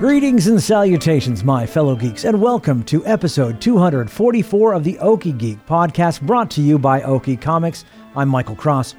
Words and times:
Greetings 0.00 0.46
and 0.46 0.62
salutations, 0.62 1.44
my 1.44 1.66
fellow 1.66 1.94
geeks, 1.94 2.24
and 2.24 2.40
welcome 2.40 2.82
to 2.84 3.04
episode 3.04 3.60
244 3.60 4.72
of 4.72 4.82
the 4.82 4.94
Okie 4.94 5.36
Geek 5.36 5.58
podcast 5.66 6.22
brought 6.22 6.50
to 6.52 6.62
you 6.62 6.78
by 6.78 7.02
Okie 7.02 7.38
Comics. 7.38 7.84
I'm 8.16 8.30
Michael 8.30 8.56
Cross. 8.56 8.94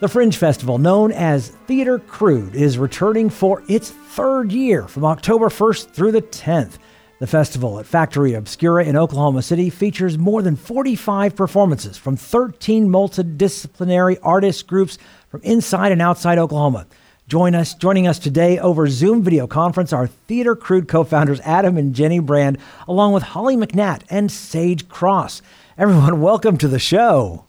The 0.00 0.08
Fringe 0.08 0.34
Festival, 0.34 0.78
known 0.78 1.12
as 1.12 1.50
Theatre 1.66 1.98
Crude, 1.98 2.54
is 2.54 2.78
returning 2.78 3.28
for 3.28 3.64
its 3.68 3.90
third 3.90 4.50
year 4.50 4.88
from 4.88 5.04
October 5.04 5.50
1st 5.50 5.90
through 5.90 6.12
the 6.12 6.22
10th. 6.22 6.78
The 7.18 7.26
festival 7.26 7.78
at 7.78 7.84
Factory 7.84 8.32
Obscura 8.32 8.86
in 8.86 8.96
Oklahoma 8.96 9.42
City 9.42 9.68
features 9.68 10.16
more 10.16 10.40
than 10.40 10.56
45 10.56 11.36
performances 11.36 11.98
from 11.98 12.16
13 12.16 12.88
multidisciplinary 12.88 14.16
artist 14.22 14.66
groups 14.66 14.96
from 15.28 15.42
inside 15.42 15.92
and 15.92 16.00
outside 16.00 16.38
Oklahoma. 16.38 16.86
Join 17.28 17.56
us, 17.56 17.74
joining 17.74 18.06
us 18.06 18.20
today 18.20 18.56
over 18.58 18.86
Zoom 18.86 19.22
video 19.24 19.48
conference 19.48 19.92
are 19.92 20.06
Theatre 20.06 20.54
Crude 20.54 20.86
co-founders 20.86 21.40
Adam 21.40 21.76
and 21.76 21.92
Jenny 21.92 22.20
Brand, 22.20 22.56
along 22.86 23.14
with 23.14 23.24
Holly 23.24 23.56
McNatt 23.56 24.02
and 24.08 24.30
Sage 24.30 24.88
Cross. 24.88 25.42
Everyone, 25.76 26.20
welcome 26.20 26.56
to 26.58 26.68
the 26.68 26.78
show. 26.78 27.44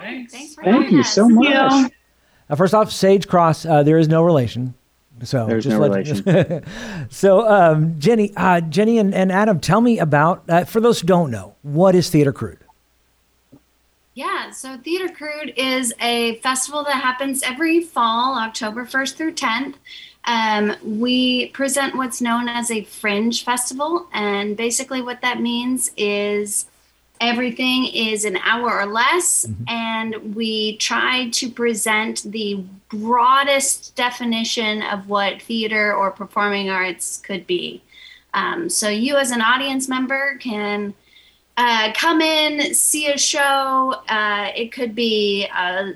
Thanks. 0.00 0.32
Thanks 0.32 0.54
Thank 0.54 0.90
you 0.90 1.02
so 1.02 1.28
much. 1.28 1.92
Uh, 2.48 2.56
first 2.56 2.72
off, 2.72 2.90
Sage 2.90 3.28
Cross, 3.28 3.66
uh, 3.66 3.82
there 3.82 3.98
is 3.98 4.08
no 4.08 4.22
relation. 4.22 4.72
So 5.22 5.46
There's 5.46 5.64
just 5.64 5.74
no 5.74 5.80
let- 5.86 5.90
relation. 6.08 6.64
so 7.10 7.46
um, 7.46 8.00
Jenny, 8.00 8.32
uh, 8.34 8.62
Jenny 8.62 8.98
and, 8.98 9.14
and 9.14 9.30
Adam, 9.30 9.60
tell 9.60 9.82
me 9.82 9.98
about 9.98 10.42
uh, 10.48 10.64
for 10.64 10.80
those 10.80 11.00
who 11.00 11.06
don't 11.06 11.30
know, 11.30 11.54
what 11.60 11.94
is 11.94 12.08
Theatre 12.08 12.32
Crude? 12.32 12.63
Yeah, 14.14 14.50
so 14.50 14.76
Theatre 14.76 15.12
Crude 15.12 15.54
is 15.56 15.92
a 16.00 16.36
festival 16.36 16.84
that 16.84 17.02
happens 17.02 17.42
every 17.42 17.80
fall, 17.80 18.38
October 18.38 18.84
1st 18.84 19.14
through 19.16 19.34
10th. 19.34 19.74
Um, 20.26 20.76
we 21.00 21.48
present 21.48 21.96
what's 21.96 22.20
known 22.20 22.48
as 22.48 22.70
a 22.70 22.84
fringe 22.84 23.44
festival, 23.44 24.06
and 24.12 24.56
basically 24.56 25.02
what 25.02 25.20
that 25.22 25.40
means 25.40 25.90
is 25.96 26.66
everything 27.20 27.86
is 27.86 28.24
an 28.24 28.36
hour 28.36 28.80
or 28.80 28.86
less, 28.86 29.48
and 29.66 30.36
we 30.36 30.76
try 30.76 31.28
to 31.30 31.50
present 31.50 32.22
the 32.22 32.64
broadest 32.90 33.96
definition 33.96 34.82
of 34.82 35.08
what 35.08 35.42
theater 35.42 35.92
or 35.92 36.12
performing 36.12 36.70
arts 36.70 37.18
could 37.18 37.48
be. 37.48 37.82
Um, 38.32 38.70
so 38.70 38.88
you, 38.88 39.16
as 39.16 39.32
an 39.32 39.40
audience 39.40 39.88
member, 39.88 40.36
can 40.38 40.94
uh, 41.56 41.92
come 41.92 42.20
in, 42.20 42.74
see 42.74 43.06
a 43.08 43.18
show. 43.18 43.94
Uh, 44.08 44.50
it 44.56 44.72
could 44.72 44.94
be 44.94 45.46
a 45.46 45.94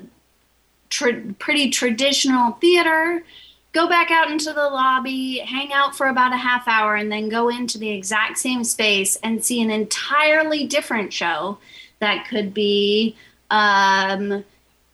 tra- 0.89 1.33
pretty 1.37 1.69
traditional 1.69 2.53
theater. 2.53 3.23
Go 3.71 3.87
back 3.87 4.09
out 4.09 4.31
into 4.31 4.51
the 4.53 4.67
lobby, 4.67 5.39
hang 5.39 5.71
out 5.73 5.95
for 5.95 6.07
about 6.07 6.33
a 6.33 6.37
half 6.37 6.67
hour, 6.67 6.95
and 6.95 7.11
then 7.11 7.29
go 7.29 7.49
into 7.49 7.77
the 7.77 7.89
exact 7.89 8.37
same 8.39 8.63
space 8.63 9.17
and 9.17 9.43
see 9.43 9.61
an 9.61 9.69
entirely 9.69 10.65
different 10.65 11.13
show 11.13 11.59
that 11.99 12.27
could 12.27 12.53
be 12.53 13.15
um, 13.51 14.43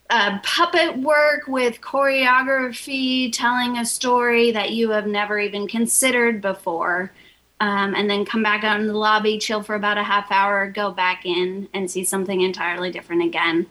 puppet 0.09 0.97
work 0.97 1.47
with 1.47 1.79
choreography, 1.81 3.31
telling 3.31 3.77
a 3.77 3.85
story 3.85 4.51
that 4.51 4.71
you 4.71 4.89
have 4.89 5.07
never 5.07 5.39
even 5.39 5.67
considered 5.67 6.41
before 6.41 7.11
um, 7.59 7.95
and 7.95 8.09
then 8.09 8.25
come 8.25 8.43
back 8.43 8.63
out 8.63 8.79
in 8.79 8.87
the 8.87 8.93
lobby, 8.93 9.37
chill 9.37 9.63
for 9.63 9.75
about 9.75 9.97
a 9.97 10.03
half 10.03 10.31
hour, 10.31 10.69
go 10.69 10.91
back 10.91 11.25
in 11.25 11.69
and 11.73 11.89
see 11.89 12.03
something 12.03 12.41
entirely 12.41 12.91
different 12.91 13.23
again. 13.23 13.67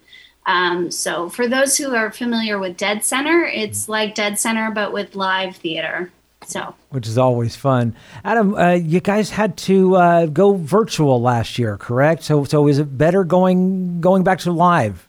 Um, 0.46 0.90
so, 0.90 1.28
for 1.28 1.48
those 1.48 1.76
who 1.76 1.94
are 1.94 2.10
familiar 2.10 2.58
with 2.58 2.76
Dead 2.76 3.04
Center, 3.04 3.44
it's 3.44 3.88
like 3.88 4.14
Dead 4.14 4.38
Center 4.38 4.70
but 4.70 4.92
with 4.92 5.14
live 5.14 5.56
theater. 5.56 6.12
So, 6.46 6.74
Which 6.90 7.06
is 7.06 7.16
always 7.16 7.56
fun. 7.56 7.96
Adam, 8.22 8.54
uh, 8.54 8.72
you 8.72 9.00
guys 9.00 9.30
had 9.30 9.56
to 9.58 9.96
uh, 9.96 10.26
go 10.26 10.54
virtual 10.54 11.20
last 11.20 11.58
year, 11.58 11.78
correct? 11.78 12.22
So, 12.22 12.44
so 12.44 12.68
is 12.68 12.78
it 12.78 12.96
better 12.98 13.24
going 13.24 14.00
going 14.00 14.24
back 14.24 14.40
to 14.40 14.52
live? 14.52 15.08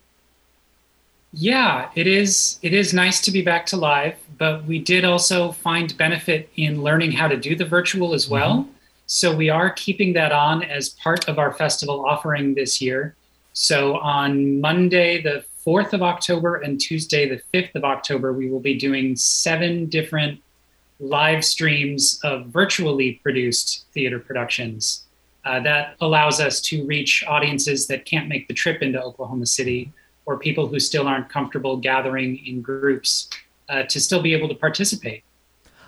Yeah, 1.38 1.90
it 1.96 2.07
is. 2.07 2.59
It 2.62 2.73
is 2.73 2.94
nice 2.94 3.19
to 3.22 3.31
be 3.31 3.41
back 3.41 3.66
to 3.68 3.78
live, 3.78 4.16
but 4.38 4.63
we 4.63 4.79
did 4.79 5.03
also 5.03 5.51
find 5.51 5.96
benefit 5.97 6.50
in 6.56 6.81
learning 6.81 7.12
how 7.12 7.28
to 7.28 7.35
do 7.35 7.57
the 7.57 7.66
virtual 7.66 8.13
as 8.13 8.29
well. 8.29 8.69
So 9.06 9.35
we 9.35 9.50
are 9.50 9.69
keeping 9.69 10.13
that 10.13 10.31
on 10.31 10.63
as 10.63 10.90
part 10.90 11.28
of 11.28 11.38
our 11.38 11.51
festival 11.51 12.06
offering 12.06 12.56
this 12.56 12.81
year. 12.81 13.16
So 13.51 13.97
on 13.97 14.62
Monday, 14.62 15.22
the 15.22 15.44
4th 15.66 15.91
of 15.91 16.01
October, 16.01 16.56
and 16.56 16.79
Tuesday, 16.79 17.28
the 17.28 17.41
5th 17.53 17.75
of 17.75 17.84
October, 17.84 18.31
we 18.31 18.50
will 18.50 18.62
be 18.62 18.78
doing 18.78 19.17
seven 19.17 19.88
different 19.88 20.41
live 21.02 21.44
streams 21.44 22.17
of 22.23 22.46
virtually 22.46 23.19
produced 23.23 23.88
theater 23.94 24.19
productions. 24.19 25.03
Uh, 25.44 25.59
that 25.59 25.97
allows 26.00 26.40
us 26.40 26.62
to 26.62 26.85
reach 26.85 27.25
audiences 27.28 27.88
that 27.88 28.06
can't 28.06 28.29
make 28.29 28.47
the 28.47 28.53
trip 28.53 28.81
into 28.81 29.03
Oklahoma 29.03 29.46
City 29.46 29.91
or 30.25 30.38
people 30.38 30.68
who 30.68 30.80
still 30.80 31.08
aren't 31.08 31.30
comfortable 31.30 31.78
gathering 31.78 32.46
in 32.46 32.62
groups 32.62 33.30
uh, 33.69 33.84
to 33.84 34.00
still 34.00 34.22
be 34.22 34.34
able 34.34 34.50
to 34.50 34.56
participate. 34.56 35.24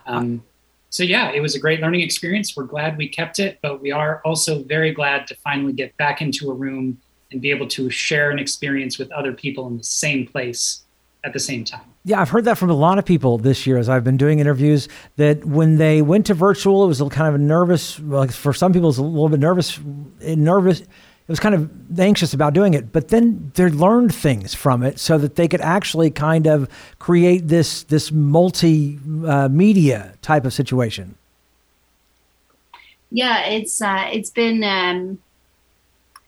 Um, 0.06 0.44
so, 0.90 1.04
yeah, 1.04 1.32
it 1.32 1.42
was 1.42 1.56
a 1.56 1.60
great 1.60 1.82
learning 1.82 2.02
experience. 2.02 2.56
We're 2.56 2.64
glad 2.64 2.98
we 2.98 3.08
kept 3.08 3.40
it, 3.40 3.60
but 3.62 3.82
we 3.82 3.92
are 3.92 4.22
also 4.24 4.64
very 4.64 4.94
glad 4.94 5.28
to 5.28 5.36
finally 5.36 5.74
get 5.74 5.96
back 5.98 6.22
into 6.22 6.50
a 6.50 6.54
room 6.54 6.98
and 7.32 7.42
be 7.42 7.52
able 7.52 7.68
to 7.68 7.90
share 7.90 8.32
an 8.32 8.40
experience 8.40 8.98
with 8.98 9.12
other 9.12 9.34
people 9.34 9.68
in 9.68 9.78
the 9.78 9.84
same 9.84 10.26
place 10.26 10.84
at 11.24 11.34
the 11.34 11.40
same 11.40 11.66
time. 11.66 11.82
Yeah, 12.06 12.22
I've 12.22 12.30
heard 12.30 12.46
that 12.46 12.58
from 12.58 12.70
a 12.70 12.74
lot 12.74 12.98
of 12.98 13.06
people 13.06 13.38
this 13.38 13.68
year 13.68 13.78
as 13.78 13.90
I've 13.90 14.04
been 14.04 14.16
doing 14.16 14.40
interviews. 14.40 14.88
That 15.18 15.44
when 15.44 15.78
they 15.78 16.02
went 16.02 16.26
to 16.28 16.34
virtual, 16.34 16.86
it 16.86 16.88
was 16.88 17.00
kind 17.12 17.28
of 17.28 17.36
a 17.36 17.38
nervous. 17.38 18.00
Like 18.00 18.32
for 18.32 18.54
some 18.54 18.72
people, 18.72 18.90
it's 18.90 18.98
a 18.98 19.04
little 19.04 19.28
bit 19.28 19.42
nervous. 19.42 19.78
Nervous. 20.22 20.84
It 21.28 21.32
was 21.32 21.40
kind 21.42 21.56
of 21.56 22.00
anxious 22.00 22.34
about 22.34 22.54
doing 22.54 22.74
it, 22.74 22.94
but 22.94 23.10
then 23.10 23.52
they 23.56 23.68
learned 23.68 24.16
things 24.16 24.54
from 24.54 24.82
it 24.82 24.98
so 24.98 25.18
that 25.18 25.36
they 25.36 25.50
could 25.50 25.60
actually 25.60 26.10
kind 26.10 26.48
of 26.48 26.70
create 27.00 27.50
this 27.50 27.84
this 27.84 28.14
multi 28.14 28.98
uh, 29.26 29.50
media 29.50 30.14
type 30.22 30.46
of 30.46 30.54
situation. 30.54 31.16
yeah, 33.12 33.46
it's 33.46 33.82
uh, 33.82 34.10
it's 34.12 34.30
been 34.30 34.64
um, 34.64 35.20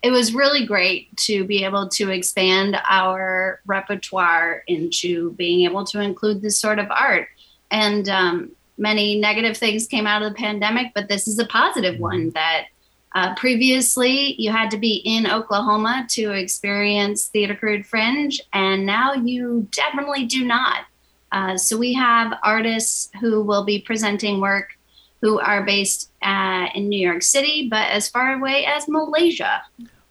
it 0.01 0.11
was 0.11 0.33
really 0.33 0.65
great 0.65 1.15
to 1.17 1.43
be 1.43 1.63
able 1.63 1.89
to 1.89 2.09
expand 2.09 2.77
our 2.87 3.59
repertoire 3.65 4.63
into 4.67 5.31
being 5.33 5.61
able 5.65 5.85
to 5.85 5.99
include 5.99 6.41
this 6.41 6.57
sort 6.57 6.79
of 6.79 6.89
art. 6.89 7.27
And 7.71 8.07
um, 8.07 8.51
many 8.77 9.19
negative 9.19 9.57
things 9.57 9.87
came 9.87 10.07
out 10.07 10.21
of 10.21 10.29
the 10.29 10.37
pandemic, 10.37 10.93
but 10.95 11.09
this 11.09 11.27
is 11.27 11.37
a 11.37 11.45
positive 11.45 11.99
one 11.99 12.29
that 12.31 12.67
uh, 13.15 13.35
previously 13.35 14.35
you 14.41 14.51
had 14.51 14.69
to 14.71 14.77
be 14.77 15.01
in 15.05 15.29
Oklahoma 15.29 16.05
to 16.09 16.31
experience 16.31 17.27
Theatre 17.27 17.55
Crude 17.55 17.85
Fringe, 17.85 18.39
and 18.53 18.85
now 18.85 19.13
you 19.13 19.67
definitely 19.71 20.25
do 20.25 20.45
not. 20.45 20.85
Uh, 21.31 21.57
so 21.57 21.77
we 21.77 21.93
have 21.93 22.33
artists 22.43 23.09
who 23.19 23.43
will 23.43 23.63
be 23.63 23.79
presenting 23.79 24.41
work 24.41 24.77
who 25.21 25.39
are 25.39 25.63
based 25.63 26.11
uh, 26.21 26.67
in 26.73 26.87
New 26.87 26.99
York 26.99 27.21
City, 27.21 27.67
but 27.69 27.89
as 27.89 28.09
far 28.09 28.33
away 28.33 28.65
as 28.65 28.87
Malaysia. 28.87 29.61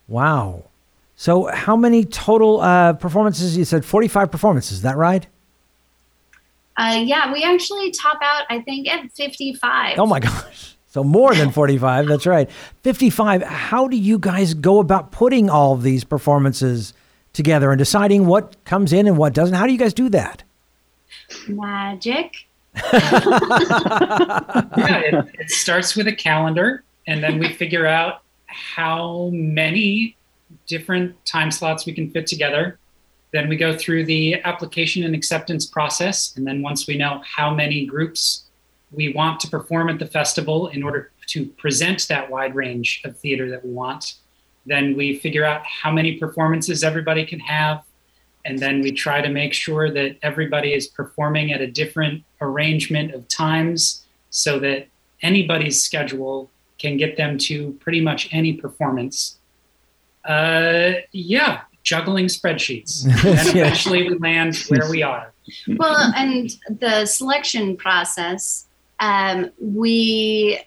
Wow. 0.06 0.64
So, 1.16 1.46
how 1.46 1.76
many 1.76 2.04
total 2.04 2.60
uh, 2.60 2.92
performances? 2.92 3.56
You 3.56 3.64
said 3.64 3.84
forty-five 3.84 4.30
performances. 4.30 4.78
Is 4.78 4.82
that 4.82 4.96
right? 4.96 5.26
Uh, 6.76 7.02
yeah, 7.04 7.32
we 7.32 7.42
actually 7.42 7.90
top 7.90 8.18
out, 8.22 8.44
I 8.48 8.60
think, 8.60 8.86
at 8.86 9.10
55. 9.10 9.98
Oh 9.98 10.06
my 10.06 10.20
gosh. 10.20 10.76
So 10.88 11.04
more 11.04 11.34
than 11.34 11.50
45. 11.50 12.06
That's 12.06 12.26
right. 12.26 12.50
55. 12.82 13.42
How 13.42 13.88
do 13.88 13.96
you 13.96 14.18
guys 14.18 14.54
go 14.54 14.80
about 14.80 15.12
putting 15.12 15.50
all 15.50 15.74
of 15.74 15.82
these 15.82 16.02
performances 16.02 16.94
together 17.34 17.70
and 17.70 17.78
deciding 17.78 18.26
what 18.26 18.56
comes 18.64 18.92
in 18.92 19.06
and 19.06 19.16
what 19.18 19.34
doesn't? 19.34 19.54
How 19.54 19.66
do 19.66 19.72
you 19.72 19.78
guys 19.78 19.92
do 19.92 20.08
that? 20.10 20.42
Magic. 21.46 22.46
yeah, 22.92 23.00
it, 24.76 25.26
it 25.38 25.50
starts 25.50 25.96
with 25.96 26.06
a 26.06 26.14
calendar, 26.14 26.84
and 27.06 27.22
then 27.22 27.38
we 27.38 27.52
figure 27.52 27.86
out 27.86 28.22
how 28.46 29.30
many 29.32 30.16
different 30.66 31.24
time 31.26 31.50
slots 31.50 31.86
we 31.86 31.92
can 31.92 32.10
fit 32.10 32.26
together. 32.26 32.78
Then 33.32 33.48
we 33.48 33.56
go 33.56 33.76
through 33.76 34.06
the 34.06 34.40
application 34.42 35.04
and 35.04 35.14
acceptance 35.14 35.66
process. 35.66 36.34
And 36.36 36.46
then 36.46 36.62
once 36.62 36.86
we 36.86 36.96
know 36.96 37.22
how 37.36 37.54
many 37.54 37.84
groups 37.84 38.44
we 38.92 39.12
want 39.12 39.40
to 39.40 39.48
perform 39.48 39.88
at 39.88 39.98
the 39.98 40.06
festival 40.06 40.68
in 40.68 40.82
order 40.82 41.10
to 41.28 41.46
present 41.46 42.06
that 42.08 42.30
wide 42.30 42.54
range 42.54 43.02
of 43.04 43.16
theater 43.18 43.50
that 43.50 43.64
we 43.64 43.70
want, 43.70 44.14
then 44.66 44.96
we 44.96 45.18
figure 45.18 45.44
out 45.44 45.64
how 45.64 45.90
many 45.90 46.16
performances 46.16 46.82
everybody 46.82 47.24
can 47.24 47.40
have. 47.40 47.82
And 48.44 48.58
then 48.58 48.80
we 48.80 48.92
try 48.92 49.20
to 49.20 49.28
make 49.28 49.52
sure 49.52 49.90
that 49.90 50.16
everybody 50.22 50.72
is 50.72 50.86
performing 50.86 51.52
at 51.52 51.60
a 51.60 51.66
different 51.66 52.24
arrangement 52.40 53.12
of 53.12 53.28
times 53.28 54.06
so 54.30 54.58
that 54.60 54.88
anybody's 55.22 55.82
schedule 55.82 56.50
can 56.78 56.96
get 56.96 57.16
them 57.16 57.36
to 57.38 57.72
pretty 57.80 58.00
much 58.00 58.28
any 58.32 58.54
performance. 58.54 59.38
Uh, 60.24 60.92
yeah, 61.12 61.62
juggling 61.82 62.26
spreadsheets. 62.26 63.04
and 63.24 63.48
eventually 63.48 64.08
we 64.08 64.18
land 64.18 64.56
where 64.68 64.88
we 64.90 65.02
are. 65.02 65.32
Well, 65.66 66.12
and 66.14 66.50
the 66.68 67.06
selection 67.06 67.76
process, 67.76 68.66
um, 69.00 69.50
we 69.60 70.60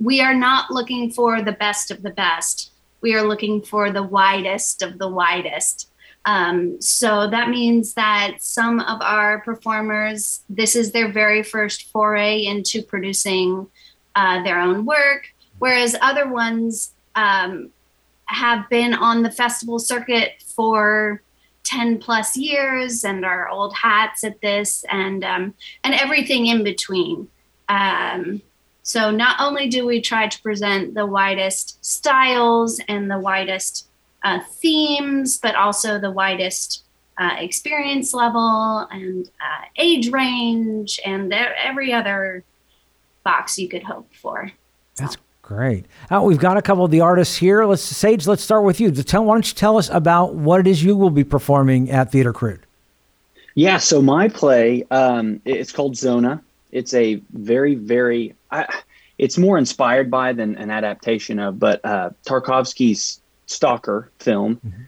we 0.00 0.20
are 0.20 0.34
not 0.34 0.70
looking 0.70 1.10
for 1.10 1.42
the 1.42 1.52
best 1.52 1.90
of 1.90 2.02
the 2.02 2.10
best. 2.10 2.72
We 3.02 3.14
are 3.14 3.22
looking 3.22 3.62
for 3.62 3.90
the 3.90 4.02
widest 4.02 4.82
of 4.82 4.98
the 4.98 5.08
widest. 5.08 5.90
Um, 6.24 6.80
so 6.80 7.28
that 7.30 7.48
means 7.48 7.94
that 7.94 8.36
some 8.40 8.80
of 8.80 9.00
our 9.00 9.40
performers, 9.40 10.42
this 10.48 10.76
is 10.76 10.92
their 10.92 11.10
very 11.10 11.42
first 11.42 11.90
foray 11.90 12.44
into 12.44 12.82
producing 12.82 13.66
uh, 14.14 14.42
their 14.42 14.60
own 14.60 14.84
work, 14.84 15.28
whereas 15.58 15.96
other 16.02 16.28
ones 16.28 16.92
um, 17.14 17.70
have 18.26 18.68
been 18.68 18.94
on 18.94 19.22
the 19.22 19.30
festival 19.30 19.78
circuit 19.78 20.42
for 20.54 21.22
10 21.64 21.98
plus 21.98 22.36
years 22.36 23.04
and 23.04 23.24
are 23.24 23.48
old 23.48 23.74
hats 23.74 24.24
at 24.24 24.40
this 24.40 24.84
and 24.90 25.24
um, 25.24 25.54
and 25.84 25.94
everything 25.94 26.46
in 26.46 26.64
between. 26.64 27.28
Um, 27.70 28.42
so 28.82 29.10
not 29.10 29.36
only 29.40 29.68
do 29.68 29.86
we 29.86 30.00
try 30.00 30.26
to 30.26 30.42
present 30.42 30.94
the 30.94 31.06
widest 31.06 31.82
styles 31.84 32.80
and 32.88 33.10
the 33.10 33.18
widest 33.18 33.88
uh, 34.24 34.40
themes, 34.40 35.38
but 35.38 35.54
also 35.54 35.98
the 35.98 36.10
widest 36.10 36.82
uh, 37.16 37.36
experience 37.38 38.12
level 38.12 38.88
and 38.90 39.28
uh, 39.40 39.64
age 39.76 40.10
range 40.10 40.98
and 41.04 41.32
every 41.32 41.92
other 41.92 42.42
box 43.22 43.58
you 43.58 43.68
could 43.68 43.84
hope 43.84 44.12
for. 44.14 44.50
So. 44.94 45.04
That's 45.04 45.16
great. 45.42 45.86
Uh, 46.10 46.22
we've 46.22 46.38
got 46.38 46.56
a 46.56 46.62
couple 46.62 46.84
of 46.84 46.90
the 46.90 47.00
artists 47.00 47.36
here. 47.36 47.64
Let's 47.64 47.82
Sage. 47.82 48.26
Let's 48.26 48.42
start 48.42 48.64
with 48.64 48.80
you. 48.80 48.90
Tell, 48.90 49.24
why 49.24 49.34
don't 49.34 49.46
you 49.46 49.54
tell 49.54 49.78
us 49.78 49.88
about 49.90 50.34
what 50.34 50.60
it 50.60 50.66
is 50.66 50.82
you 50.82 50.96
will 50.96 51.10
be 51.10 51.24
performing 51.24 51.90
at 51.90 52.10
Theatre 52.10 52.32
Crude? 52.32 52.66
Yeah. 53.54 53.78
So 53.78 54.02
my 54.02 54.28
play, 54.28 54.84
um, 54.90 55.40
it's 55.44 55.70
called 55.70 55.96
Zona. 55.96 56.42
It's 56.72 56.94
a 56.94 57.22
very, 57.32 57.74
very. 57.74 58.34
I, 58.50 58.66
it's 59.18 59.36
more 59.36 59.58
inspired 59.58 60.10
by 60.10 60.32
than 60.32 60.56
an 60.56 60.70
adaptation 60.70 61.38
of, 61.38 61.58
but 61.58 61.84
uh, 61.84 62.10
Tarkovsky's 62.24 63.20
Stalker 63.46 64.10
film. 64.18 64.56
Mm-hmm. 64.56 64.82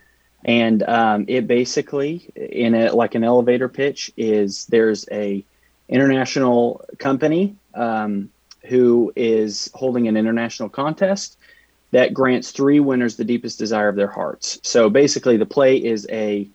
And 0.45 0.83
um, 0.85 1.25
it 1.29 1.47
basically, 1.47 2.31
in 2.35 2.75
a 2.75 2.93
like 2.93 3.15
an 3.15 3.25
elevator 3.25 3.69
pitch, 3.69 4.11
is 4.17 4.67
there's 4.67 5.07
a 5.13 5.45
international 5.89 6.85
company 6.99 7.55
um, 7.75 8.31
who 8.65 9.13
is 9.15 9.71
holding 9.75 10.09
an 10.09 10.17
international 10.17 10.69
contest 10.69 11.37
that 11.91 12.15
grants 12.15 12.51
three 12.51 12.81
winners 12.81 13.17
the 13.17 13.25
deepest 13.25 13.59
desire 13.59 13.89
of 13.89 13.97
their 13.97 14.09
hearts. 14.09 14.59
So 14.63 14.89
basically, 14.89 15.37
the 15.37 15.47
play 15.47 15.77
is 15.77 16.07
a 16.11 16.49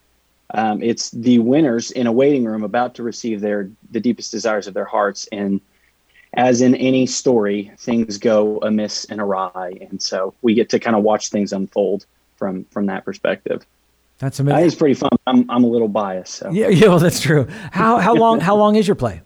um, 0.51 0.81
it's 0.81 1.11
the 1.11 1.39
winners 1.39 1.91
in 1.91 2.07
a 2.07 2.11
waiting 2.11 2.45
room 2.45 2.63
about 2.63 2.95
to 2.95 3.03
receive 3.03 3.41
their 3.41 3.69
the 3.91 3.99
deepest 3.99 4.31
desires 4.31 4.67
of 4.67 4.73
their 4.73 4.85
hearts. 4.85 5.27
And 5.31 5.59
as 6.33 6.61
in 6.61 6.75
any 6.75 7.05
story 7.05 7.71
things 7.77 8.17
go 8.17 8.59
amiss 8.59 9.05
and 9.05 9.19
awry. 9.19 9.77
And 9.89 10.01
so 10.01 10.33
we 10.41 10.53
get 10.53 10.69
to 10.69 10.79
kind 10.79 10.95
of 10.95 11.03
watch 11.03 11.29
things 11.29 11.51
unfold 11.51 12.05
from 12.38 12.65
from 12.65 12.85
that 12.85 13.03
perspective. 13.03 13.65
That's 14.19 14.39
amazing. 14.39 14.65
it's 14.65 14.75
pretty 14.75 14.95
fun. 14.95 15.11
I'm, 15.27 15.49
I'm 15.49 15.63
a 15.63 15.67
little 15.67 15.88
biased 15.88 16.35
so. 16.35 16.49
Yeah, 16.49 16.67
yeah 16.69 16.88
well 16.88 16.99
that's 16.99 17.19
true. 17.19 17.47
How 17.71 17.97
how 17.97 18.15
long 18.15 18.39
how 18.39 18.55
long 18.55 18.75
is 18.75 18.88
your 18.88 18.95
play? 18.95 19.21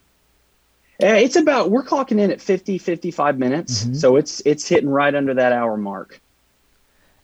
Uh, 1.04 1.08
it's 1.08 1.36
about 1.36 1.72
we're 1.72 1.84
clocking 1.84 2.20
in 2.20 2.32
at 2.32 2.42
50 2.42 2.78
55 2.78 3.38
minutes. 3.38 3.84
Mm-hmm. 3.84 3.94
so 3.94 4.16
it's 4.16 4.42
it's 4.46 4.68
hitting 4.68 4.90
right 4.90 5.14
under 5.14 5.36
that 5.36 5.52
hour 5.52 5.78
mark 5.78 6.20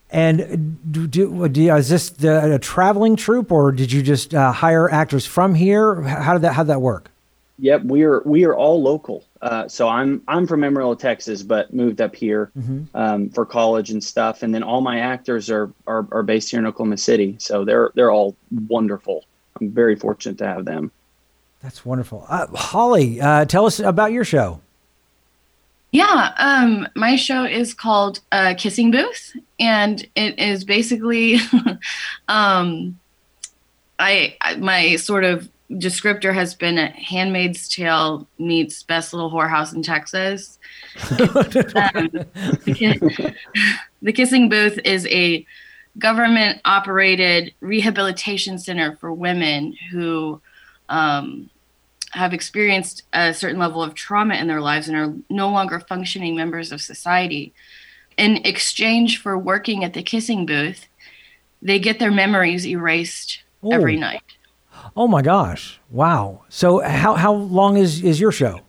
and 0.09 0.80
do, 0.92 1.07
do, 1.07 1.50
do 1.50 1.75
is 1.75 1.89
this 1.89 2.09
the, 2.09 2.56
a 2.56 2.59
traveling 2.59 3.15
troupe 3.15 3.51
or 3.51 3.71
did 3.71 3.92
you 3.92 4.01
just 4.01 4.33
uh, 4.33 4.51
hire 4.51 4.89
actors 4.89 5.25
from 5.25 5.56
here? 5.56 6.01
How 6.01 6.33
did 6.33 6.44
that 6.44 6.54
how 6.54 6.63
did 6.63 6.69
that 6.69 6.81
work? 6.81 7.12
Yep 7.59 7.83
we 7.83 8.04
are 8.04 8.21
we 8.25 8.45
are 8.45 8.56
all 8.56 8.81
local. 8.81 9.25
Uh, 9.42 9.68
so 9.68 9.88
i'm 9.88 10.21
i'm 10.27 10.48
from 10.48 10.63
amarillo 10.63 10.95
texas 10.95 11.44
but 11.44 11.71
moved 11.71 12.01
up 12.01 12.15
here 12.15 12.51
mm-hmm. 12.57 12.83
um, 12.95 13.30
for 13.30 13.45
college 13.45 13.92
and 13.92 14.04
stuff. 14.04 14.44
And 14.44 14.54
then 14.54 14.63
all 14.63 14.81
my 14.81 15.00
actors 15.00 15.50
are, 15.50 15.71
are 15.88 16.07
are 16.12 16.24
based 16.24 16.51
here 16.51 16.59
in 16.59 16.65
oklahoma 16.65 16.98
city. 16.98 17.36
So 17.39 17.65
they're 17.65 17.92
they're 17.95 18.12
all 18.12 18.36
wonderful. 18.51 19.25
I'm 19.59 19.71
very 19.71 19.95
fortunate 19.95 20.38
to 20.38 20.48
have 20.48 20.65
them. 20.65 20.92
That's 21.62 21.83
wonderful. 21.83 22.25
Uh, 22.30 22.48
Holly, 22.48 23.19
uh, 23.19 23.45
tell 23.45 23.65
us 23.65 23.80
about 23.80 24.12
your 24.12 24.24
show. 24.24 24.62
Yeah, 25.97 26.31
um, 26.38 26.88
my 26.95 27.15
show 27.15 27.44
is 27.44 27.73
called 27.73 28.19
uh, 28.31 28.53
Kissing 28.55 28.91
Booth, 28.91 29.35
and 29.59 30.07
it 30.13 30.38
is 30.38 30.63
basically, 30.63 31.39
um, 32.27 32.99
I 33.97 34.38
my 34.59 34.97
sort 34.97 35.23
of 35.23 35.49
descriptor 35.71 36.35
has 36.35 36.53
been 36.53 36.77
a 36.77 36.91
Handmaid's 36.91 37.67
Tale 37.67 38.27
meets 38.38 38.83
Best 38.83 39.11
Little 39.11 39.31
Whorehouse 39.31 39.73
in 39.73 39.81
Texas. 39.81 40.59
um, 41.09 41.17
the, 42.65 43.33
the 44.03 44.13
Kissing 44.13 44.49
Booth 44.49 44.77
is 44.85 45.07
a 45.07 45.47
government 45.97 46.61
operated 46.63 47.55
rehabilitation 47.59 48.59
center 48.59 48.95
for 48.97 49.11
women 49.11 49.75
who 49.89 50.39
um, 50.89 51.49
have 52.17 52.33
experienced 52.33 53.03
a 53.13 53.33
certain 53.33 53.59
level 53.59 53.81
of 53.81 53.93
trauma 53.93 54.35
in 54.35 54.47
their 54.47 54.61
lives 54.61 54.87
and 54.87 54.97
are 54.97 55.13
no 55.29 55.49
longer 55.49 55.79
functioning 55.79 56.35
members 56.35 56.71
of 56.71 56.81
society. 56.81 57.53
In 58.17 58.37
exchange 58.45 59.21
for 59.21 59.37
working 59.37 59.83
at 59.83 59.93
the 59.93 60.03
kissing 60.03 60.45
booth, 60.45 60.87
they 61.61 61.79
get 61.79 61.99
their 61.99 62.11
memories 62.11 62.67
erased 62.67 63.43
every 63.71 63.95
night. 63.95 64.23
Oh 64.95 65.07
my 65.07 65.21
gosh. 65.21 65.80
Wow. 65.89 66.44
So 66.49 66.80
how 66.80 67.15
how 67.15 67.33
long 67.33 67.77
is 67.77 68.03
is 68.03 68.19
your 68.19 68.31
show? 68.31 68.61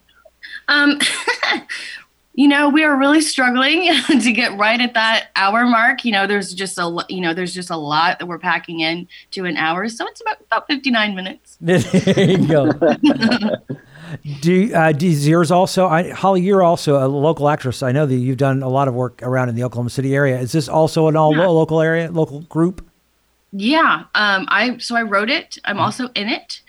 Um 0.68 0.98
you 2.38 2.46
know 2.46 2.68
we 2.68 2.84
are 2.84 2.96
really 2.96 3.20
struggling 3.20 3.92
to 4.06 4.32
get 4.32 4.56
right 4.56 4.80
at 4.80 4.94
that 4.94 5.30
hour 5.34 5.66
mark. 5.66 6.04
You 6.04 6.12
know 6.12 6.28
there's 6.28 6.54
just 6.54 6.78
a 6.78 7.04
you 7.08 7.20
know 7.20 7.34
there's 7.34 7.52
just 7.52 7.68
a 7.68 7.76
lot 7.76 8.20
that 8.20 8.26
we're 8.26 8.38
packing 8.38 8.78
in 8.78 9.08
to 9.32 9.44
an 9.44 9.56
hour. 9.56 9.88
So 9.88 10.06
it's 10.06 10.20
about 10.20 10.40
about 10.42 10.68
59 10.68 11.16
minutes. 11.16 11.58
There 11.68 12.30
you 12.30 12.46
go. 12.46 12.70
Do, 14.40 14.74
uh, 14.74 14.92
do 14.92 15.06
yours 15.06 15.50
also 15.50 15.86
I, 15.86 16.08
holly 16.08 16.40
you're 16.40 16.62
also 16.62 17.04
a 17.04 17.06
local 17.06 17.46
actress. 17.46 17.82
I 17.82 17.92
know 17.92 18.06
that 18.06 18.14
you've 18.14 18.38
done 18.38 18.62
a 18.62 18.68
lot 18.68 18.88
of 18.88 18.94
work 18.94 19.22
around 19.22 19.50
in 19.50 19.54
the 19.54 19.64
oklahoma 19.64 19.90
city 19.90 20.14
area. 20.14 20.38
Is 20.38 20.50
this 20.50 20.66
also 20.66 21.08
an 21.08 21.16
all 21.16 21.36
yeah. 21.36 21.46
local 21.46 21.82
area 21.82 22.10
local 22.10 22.40
group? 22.42 22.88
Yeah 23.52 24.04
um 24.14 24.46
i 24.48 24.78
so 24.78 24.96
i 24.96 25.02
wrote 25.02 25.28
it. 25.28 25.58
I'm 25.64 25.74
mm-hmm. 25.74 25.84
also 25.84 26.08
in 26.14 26.28
it. 26.28 26.62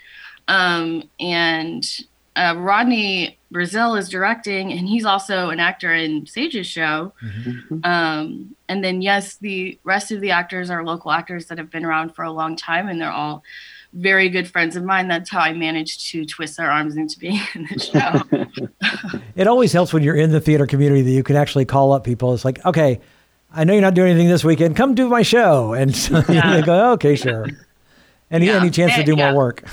Um 0.48 1.04
and 1.18 1.82
uh, 2.36 2.54
rodney 2.56 3.38
Brazil 3.50 3.96
is 3.96 4.08
directing, 4.08 4.72
and 4.72 4.86
he's 4.88 5.04
also 5.04 5.50
an 5.50 5.58
actor 5.58 5.92
in 5.92 6.26
Sage's 6.26 6.66
show. 6.66 7.12
Mm-hmm. 7.22 7.84
Um, 7.84 8.54
and 8.68 8.84
then, 8.84 9.02
yes, 9.02 9.36
the 9.36 9.78
rest 9.82 10.12
of 10.12 10.20
the 10.20 10.30
actors 10.30 10.70
are 10.70 10.84
local 10.84 11.10
actors 11.10 11.46
that 11.46 11.58
have 11.58 11.70
been 11.70 11.84
around 11.84 12.14
for 12.14 12.24
a 12.24 12.30
long 12.30 12.54
time, 12.54 12.88
and 12.88 13.00
they're 13.00 13.10
all 13.10 13.42
very 13.92 14.28
good 14.28 14.48
friends 14.48 14.76
of 14.76 14.84
mine. 14.84 15.08
That's 15.08 15.28
how 15.28 15.40
I 15.40 15.52
managed 15.52 16.08
to 16.10 16.24
twist 16.24 16.56
their 16.56 16.70
arms 16.70 16.96
into 16.96 17.18
being 17.18 17.40
in 17.54 17.66
the 17.72 17.80
show. 17.80 19.18
it 19.34 19.48
always 19.48 19.72
helps 19.72 19.92
when 19.92 20.04
you're 20.04 20.14
in 20.14 20.30
the 20.30 20.40
theater 20.40 20.66
community 20.66 21.02
that 21.02 21.10
you 21.10 21.24
can 21.24 21.34
actually 21.34 21.64
call 21.64 21.92
up 21.92 22.04
people. 22.04 22.32
It's 22.32 22.44
like, 22.44 22.64
okay, 22.64 23.00
I 23.52 23.64
know 23.64 23.72
you're 23.72 23.82
not 23.82 23.94
doing 23.94 24.10
anything 24.12 24.28
this 24.28 24.44
weekend. 24.44 24.76
Come 24.76 24.94
do 24.94 25.08
my 25.08 25.22
show, 25.22 25.72
and 25.72 25.94
so 25.94 26.22
yeah. 26.28 26.54
they 26.60 26.62
go, 26.62 26.92
okay, 26.92 27.16
sure. 27.16 27.48
Any 28.30 28.46
yeah. 28.46 28.60
any 28.60 28.70
chance 28.70 28.94
to 28.94 29.02
do 29.02 29.16
yeah. 29.16 29.32
more 29.32 29.46
work? 29.46 29.64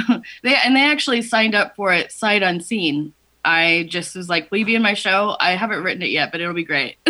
they 0.42 0.54
and 0.54 0.76
they 0.76 0.84
actually 0.84 1.22
signed 1.22 1.54
up 1.54 1.76
for 1.76 1.92
it 1.92 2.12
sight 2.12 2.42
unseen. 2.42 3.12
I 3.44 3.86
just 3.88 4.14
was 4.14 4.28
like, 4.28 4.50
"Will 4.50 4.58
you 4.58 4.66
be 4.66 4.74
in 4.74 4.82
my 4.82 4.94
show?" 4.94 5.36
I 5.40 5.52
haven't 5.52 5.82
written 5.82 6.02
it 6.02 6.10
yet, 6.10 6.30
but 6.30 6.40
it'll 6.40 6.54
be 6.54 6.64
great. 6.64 6.96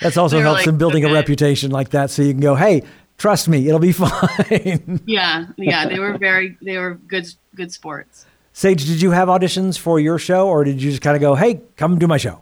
That's 0.00 0.16
also 0.16 0.40
helps 0.40 0.60
like, 0.60 0.66
in 0.66 0.78
building 0.78 1.04
okay. 1.04 1.12
a 1.12 1.14
reputation 1.14 1.70
like 1.70 1.90
that, 1.90 2.10
so 2.10 2.22
you 2.22 2.32
can 2.32 2.40
go, 2.40 2.54
"Hey, 2.54 2.82
trust 3.16 3.48
me, 3.48 3.66
it'll 3.66 3.80
be 3.80 3.92
fine." 3.94 5.00
yeah, 5.06 5.46
yeah, 5.56 5.88
they 5.88 5.98
were 5.98 6.18
very, 6.18 6.58
they 6.60 6.76
were 6.76 6.94
good, 6.94 7.26
good 7.54 7.72
sports. 7.72 8.26
Sage, 8.52 8.84
did 8.86 9.00
you 9.00 9.10
have 9.10 9.28
auditions 9.28 9.78
for 9.78 9.98
your 9.98 10.18
show, 10.18 10.48
or 10.48 10.64
did 10.64 10.82
you 10.82 10.90
just 10.90 11.02
kind 11.02 11.16
of 11.16 11.22
go, 11.22 11.34
"Hey, 11.34 11.62
come 11.76 11.98
do 11.98 12.06
my 12.06 12.18
show"? 12.18 12.40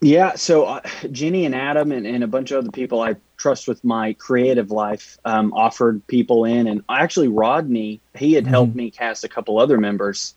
Yeah, 0.00 0.36
so 0.36 0.64
uh, 0.64 0.80
Jenny 1.10 1.44
and 1.44 1.54
Adam 1.54 1.92
and, 1.92 2.06
and 2.06 2.22
a 2.22 2.28
bunch 2.28 2.52
of 2.52 2.58
other 2.58 2.70
people 2.70 3.02
I 3.02 3.16
trust 3.38 3.68
with 3.68 3.82
my 3.84 4.12
creative 4.14 4.70
life 4.70 5.16
um, 5.24 5.52
offered 5.54 6.06
people 6.06 6.44
in, 6.44 6.66
and 6.66 6.82
actually 6.88 7.28
Rodney 7.28 8.00
he 8.14 8.34
had 8.34 8.44
mm-hmm. 8.44 8.50
helped 8.50 8.74
me 8.74 8.90
cast 8.90 9.24
a 9.24 9.28
couple 9.28 9.58
other 9.58 9.78
members, 9.78 10.34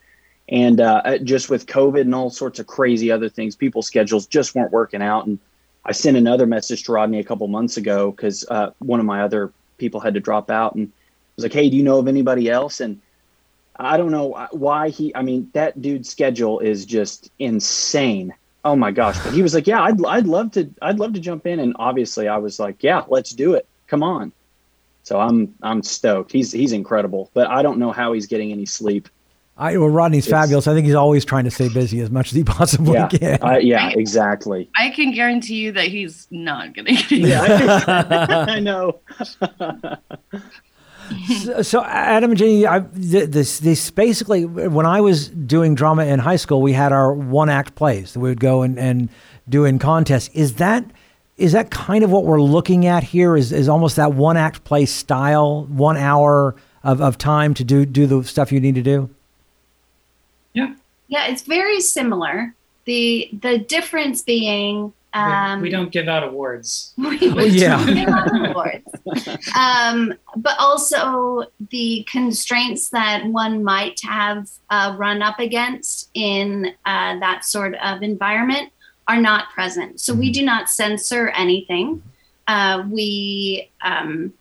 and 0.47 0.79
uh, 0.79 1.01
uh, 1.03 1.17
just 1.17 1.49
with 1.49 1.65
COVID 1.65 2.01
and 2.01 2.15
all 2.15 2.29
sorts 2.29 2.59
of 2.59 2.67
crazy 2.67 3.11
other 3.11 3.27
things, 3.27 3.55
people's 3.55 3.87
schedules 3.87 4.27
just 4.27 4.55
weren't 4.55 4.71
working 4.71 5.01
out, 5.01 5.25
and 5.25 5.39
I 5.83 5.91
sent 5.91 6.15
another 6.15 6.45
message 6.45 6.83
to 6.83 6.93
Rodney 6.93 7.19
a 7.19 7.23
couple 7.23 7.47
months 7.47 7.75
ago 7.75 8.11
because 8.11 8.45
uh, 8.47 8.71
one 8.79 8.99
of 8.99 9.05
my 9.05 9.23
other 9.23 9.51
people 9.77 9.99
had 9.99 10.13
to 10.13 10.19
drop 10.19 10.49
out, 10.49 10.75
and 10.75 10.87
I 10.87 10.91
was 11.35 11.43
like, 11.43 11.53
"Hey, 11.53 11.69
do 11.69 11.75
you 11.75 11.83
know 11.83 11.99
of 11.99 12.07
anybody 12.07 12.49
else?" 12.49 12.79
and 12.79 13.01
I 13.75 13.97
don't 13.97 14.11
know 14.11 14.47
why 14.51 14.89
he. 14.89 15.15
I 15.15 15.23
mean, 15.23 15.49
that 15.53 15.81
dude's 15.81 16.09
schedule 16.09 16.59
is 16.59 16.85
just 16.85 17.31
insane 17.39 18.33
Oh 18.63 18.75
my 18.75 18.91
gosh! 18.91 19.17
But 19.23 19.33
he 19.33 19.41
was 19.41 19.53
like, 19.53 19.65
"Yeah, 19.67 19.81
I'd 19.81 20.03
I'd 20.05 20.27
love 20.27 20.51
to 20.51 20.69
I'd 20.81 20.99
love 20.99 21.13
to 21.13 21.19
jump 21.19 21.47
in." 21.47 21.59
And 21.59 21.75
obviously, 21.79 22.27
I 22.27 22.37
was 22.37 22.59
like, 22.59 22.83
"Yeah, 22.83 23.03
let's 23.07 23.31
do 23.31 23.53
it. 23.53 23.67
Come 23.87 24.03
on." 24.03 24.31
So 25.03 25.19
I'm 25.19 25.53
I'm 25.63 25.81
stoked. 25.81 26.31
He's 26.31 26.51
he's 26.51 26.71
incredible, 26.71 27.31
but 27.33 27.47
I 27.47 27.63
don't 27.63 27.79
know 27.79 27.91
how 27.91 28.13
he's 28.13 28.27
getting 28.27 28.51
any 28.51 28.65
sleep. 28.65 29.09
I 29.57 29.77
well, 29.77 29.89
Rodney's 29.89 30.25
it's, 30.25 30.31
fabulous. 30.31 30.67
I 30.67 30.73
think 30.73 30.85
he's 30.85 30.95
always 30.95 31.25
trying 31.25 31.43
to 31.45 31.51
stay 31.51 31.69
busy 31.69 31.99
as 31.99 32.09
much 32.09 32.27
as 32.27 32.33
he 32.33 32.43
possibly 32.45 32.93
yeah, 32.93 33.07
can. 33.07 33.39
I, 33.41 33.59
yeah, 33.59 33.87
I, 33.87 33.91
exactly. 33.91 34.69
I 34.75 34.89
can 34.89 35.11
guarantee 35.11 35.55
you 35.55 35.71
that 35.73 35.87
he's 35.87 36.27
not 36.31 36.73
going 36.73 36.95
to. 36.95 37.15
Yeah, 37.15 37.41
I, 37.87 38.45
I 38.55 38.59
know. 38.59 38.99
so, 41.43 41.61
so, 41.61 41.83
Adam 41.83 42.31
and 42.31 42.37
Jenny, 42.37 42.65
I, 42.65 42.79
this 42.79 43.59
this 43.59 43.91
basically 43.91 44.45
when 44.45 44.85
I 44.85 45.01
was 45.01 45.27
doing 45.29 45.75
drama 45.75 46.05
in 46.05 46.19
high 46.19 46.35
school, 46.35 46.61
we 46.61 46.73
had 46.73 46.91
our 46.91 47.13
one 47.13 47.49
act 47.49 47.75
plays 47.75 48.13
that 48.13 48.19
we 48.19 48.29
would 48.29 48.39
go 48.39 48.61
and, 48.61 48.77
and 48.79 49.09
do 49.49 49.65
in 49.65 49.79
contests. 49.79 50.29
Is 50.33 50.55
that 50.55 50.85
is 51.37 51.53
that 51.53 51.71
kind 51.71 52.03
of 52.03 52.11
what 52.11 52.25
we're 52.25 52.41
looking 52.41 52.85
at 52.85 53.03
here? 53.03 53.35
Is 53.35 53.51
is 53.51 53.67
almost 53.67 53.95
that 53.95 54.13
one 54.13 54.37
act 54.37 54.63
play 54.63 54.85
style, 54.85 55.65
one 55.65 55.97
hour 55.97 56.55
of, 56.83 57.01
of 57.01 57.17
time 57.17 57.53
to 57.55 57.63
do 57.63 57.85
do 57.85 58.07
the 58.07 58.23
stuff 58.23 58.51
you 58.51 58.59
need 58.59 58.75
to 58.75 58.83
do? 58.83 59.09
Yeah. 60.53 60.73
Yeah, 61.07 61.27
it's 61.27 61.41
very 61.41 61.81
similar. 61.81 62.53
The 62.85 63.29
the 63.41 63.57
difference 63.57 64.21
being 64.21 64.93
um, 65.13 65.61
we 65.61 65.69
don't 65.69 65.91
give 65.91 66.07
out 66.07 66.23
awards. 66.23 66.93
We, 66.97 67.17
yeah. 67.47 67.85
give 67.85 68.07
out 68.07 68.49
awards. 68.49 68.87
um, 69.57 70.13
but 70.35 70.55
also 70.59 71.45
the 71.69 72.05
constraints 72.09 72.89
that 72.89 73.25
one 73.25 73.63
might 73.63 73.99
have 74.03 74.49
uh, 74.69 74.95
run 74.97 75.21
up 75.21 75.39
against 75.39 76.09
in 76.13 76.73
uh, 76.85 77.19
that 77.19 77.43
sort 77.45 77.75
of 77.75 78.01
environment 78.01 78.71
are 79.07 79.19
not 79.19 79.49
present. 79.51 79.99
So 79.99 80.13
we 80.13 80.27
mm-hmm. 80.27 80.33
do 80.33 80.45
not 80.45 80.69
censor 80.69 81.29
anything. 81.29 82.01
Uh, 82.47 82.85
we 82.89 83.69
um, 83.83 84.33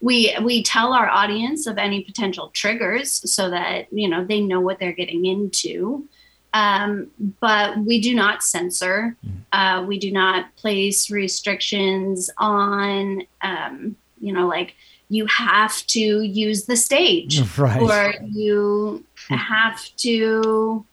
we 0.00 0.36
we 0.42 0.62
tell 0.62 0.92
our 0.92 1.08
audience 1.08 1.66
of 1.66 1.78
any 1.78 2.02
potential 2.02 2.50
triggers 2.52 3.30
so 3.30 3.50
that 3.50 3.92
you 3.92 4.08
know 4.08 4.24
they 4.24 4.40
know 4.40 4.60
what 4.60 4.78
they're 4.78 4.92
getting 4.92 5.24
into. 5.24 6.06
Um, 6.54 7.10
but 7.40 7.78
we 7.78 8.00
do 8.00 8.14
not 8.14 8.42
censor. 8.42 9.16
Mm-hmm. 9.26 9.38
Uh, 9.52 9.84
we 9.84 9.98
do 9.98 10.12
not 10.12 10.54
place 10.56 11.10
restrictions 11.10 12.30
on, 12.38 13.22
um, 13.42 13.96
you 14.20 14.32
know, 14.32 14.46
like 14.46 14.74
you 15.08 15.26
have 15.26 15.84
to 15.88 16.22
use 16.22 16.64
the 16.64 16.76
stage 16.76 17.40
right. 17.58 17.82
or 17.82 18.14
you 18.24 19.04
have 19.28 19.84
to, 19.96 20.86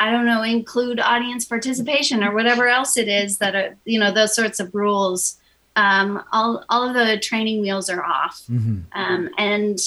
I 0.00 0.10
don't 0.10 0.26
know, 0.26 0.42
include 0.42 0.98
audience 0.98 1.44
participation 1.44 2.24
or 2.24 2.34
whatever 2.34 2.66
else 2.66 2.96
it 2.96 3.08
is 3.08 3.38
that 3.38 3.54
are, 3.54 3.76
you 3.84 4.00
know, 4.00 4.12
those 4.12 4.34
sorts 4.34 4.58
of 4.58 4.74
rules. 4.74 5.38
Um, 5.76 6.22
all, 6.32 6.64
all 6.68 6.88
of 6.88 6.94
the 6.94 7.18
training 7.18 7.60
wheels 7.60 7.88
are 7.88 8.04
off. 8.04 8.42
Mm-hmm. 8.50 8.80
Um, 8.92 9.30
and 9.38 9.78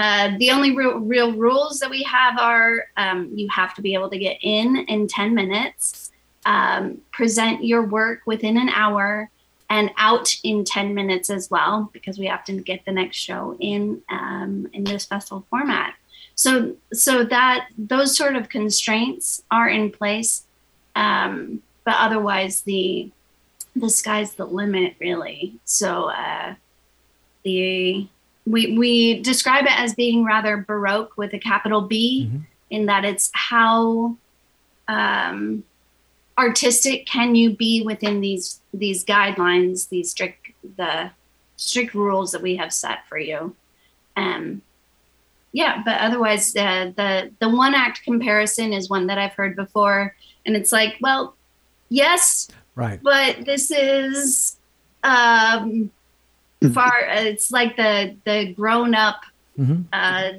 uh, 0.00 0.34
the 0.38 0.50
only 0.50 0.74
real, 0.74 0.98
real, 0.98 1.36
rules 1.36 1.78
that 1.78 1.90
we 1.90 2.02
have 2.04 2.38
are 2.38 2.86
um, 2.96 3.30
you 3.34 3.46
have 3.50 3.74
to 3.74 3.82
be 3.82 3.92
able 3.92 4.08
to 4.08 4.16
get 4.16 4.38
in 4.40 4.78
in 4.88 5.06
10 5.06 5.34
minutes, 5.34 6.10
um, 6.46 7.02
present 7.12 7.62
your 7.62 7.82
work 7.82 8.22
within 8.24 8.56
an 8.56 8.70
hour, 8.70 9.28
and 9.68 9.90
out 9.98 10.34
in 10.42 10.64
10 10.64 10.94
minutes 10.94 11.28
as 11.28 11.50
well, 11.50 11.90
because 11.92 12.18
we 12.18 12.24
have 12.24 12.42
to 12.44 12.62
get 12.62 12.82
the 12.86 12.92
next 12.92 13.18
show 13.18 13.54
in 13.60 14.00
um, 14.08 14.66
in 14.72 14.84
this 14.84 15.04
festival 15.04 15.44
format. 15.50 15.92
So, 16.34 16.76
so 16.94 17.22
that 17.24 17.68
those 17.76 18.16
sort 18.16 18.36
of 18.36 18.48
constraints 18.48 19.42
are 19.50 19.68
in 19.68 19.90
place, 19.90 20.44
um, 20.96 21.62
but 21.84 21.96
otherwise 21.98 22.62
the 22.62 23.10
the 23.76 23.90
sky's 23.90 24.32
the 24.32 24.46
limit, 24.46 24.94
really. 24.98 25.56
So, 25.66 26.04
uh, 26.04 26.54
the 27.42 28.08
we 28.46 28.76
we 28.78 29.20
describe 29.20 29.64
it 29.64 29.78
as 29.78 29.94
being 29.94 30.24
rather 30.24 30.56
baroque 30.56 31.16
with 31.16 31.32
a 31.34 31.38
capital 31.38 31.82
B, 31.82 32.28
mm-hmm. 32.28 32.42
in 32.70 32.86
that 32.86 33.04
it's 33.04 33.30
how 33.32 34.16
um, 34.88 35.64
artistic 36.38 37.06
can 37.06 37.34
you 37.34 37.50
be 37.54 37.82
within 37.82 38.20
these 38.20 38.60
these 38.72 39.04
guidelines, 39.04 39.88
these 39.88 40.10
strict 40.10 40.48
the 40.76 41.10
strict 41.56 41.94
rules 41.94 42.32
that 42.32 42.42
we 42.42 42.56
have 42.56 42.72
set 42.72 43.06
for 43.06 43.18
you. 43.18 43.54
Um, 44.16 44.62
yeah, 45.52 45.82
but 45.84 46.00
otherwise, 46.00 46.54
uh, 46.56 46.92
the 46.96 47.30
the 47.40 47.48
one 47.48 47.74
act 47.74 48.02
comparison 48.04 48.72
is 48.72 48.88
one 48.88 49.06
that 49.08 49.18
I've 49.18 49.34
heard 49.34 49.56
before, 49.56 50.14
and 50.46 50.56
it's 50.56 50.72
like, 50.72 50.96
well, 51.00 51.34
yes, 51.88 52.48
right, 52.74 53.00
but 53.02 53.44
this 53.44 53.70
is 53.70 54.56
um, 55.02 55.90
far 56.68 56.92
it's 57.08 57.50
like 57.50 57.76
the 57.76 58.16
the 58.24 58.52
grown 58.52 58.94
up 58.94 59.22
mm-hmm. 59.58 59.82
uh, 59.92 60.32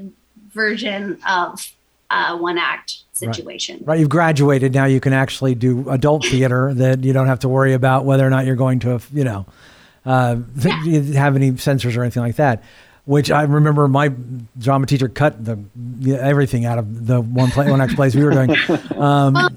version 0.54 1.18
of 1.28 1.74
uh, 2.10 2.38
one 2.38 2.58
act 2.58 2.98
situation. 3.14 3.78
Right. 3.78 3.88
right. 3.88 4.00
You've 4.00 4.10
graduated 4.10 4.74
now. 4.74 4.86
You 4.86 5.00
can 5.00 5.14
actually 5.14 5.56
do 5.56 5.90
adult 5.90 6.26
theater 6.26 6.74
that 6.76 7.04
you 7.04 7.14
don't 7.14 7.28
have 7.28 7.40
to 7.40 7.50
worry 7.50 7.74
about 7.74 8.06
whether 8.06 8.26
or 8.26 8.30
not 8.30 8.46
you're 8.46 8.56
going 8.56 8.80
to, 8.82 9.00
you 9.14 9.24
know, 9.24 9.46
uh, 10.06 10.38
yeah. 10.58 11.02
have 11.20 11.36
any 11.36 11.56
censors 11.58 11.96
or 11.96 12.02
anything 12.02 12.24
like 12.24 12.36
that 12.36 12.64
which 13.06 13.32
I 13.32 13.44
remember 13.44 13.88
my 13.88 14.14
drama 14.60 14.86
teacher 14.86 15.10
cut 15.10 15.44
the 15.44 15.60
everything 16.20 16.66
out 16.66 16.78
of 16.78 17.08
the 17.08 17.20
one 17.20 17.50
play 17.50 17.70
one 17.70 17.82
act 17.82 17.96
plays 17.96 18.16
we 18.16 18.24
were 18.24 18.32
doing. 18.32 18.56
Um, 19.02 19.34
well, 19.34 19.50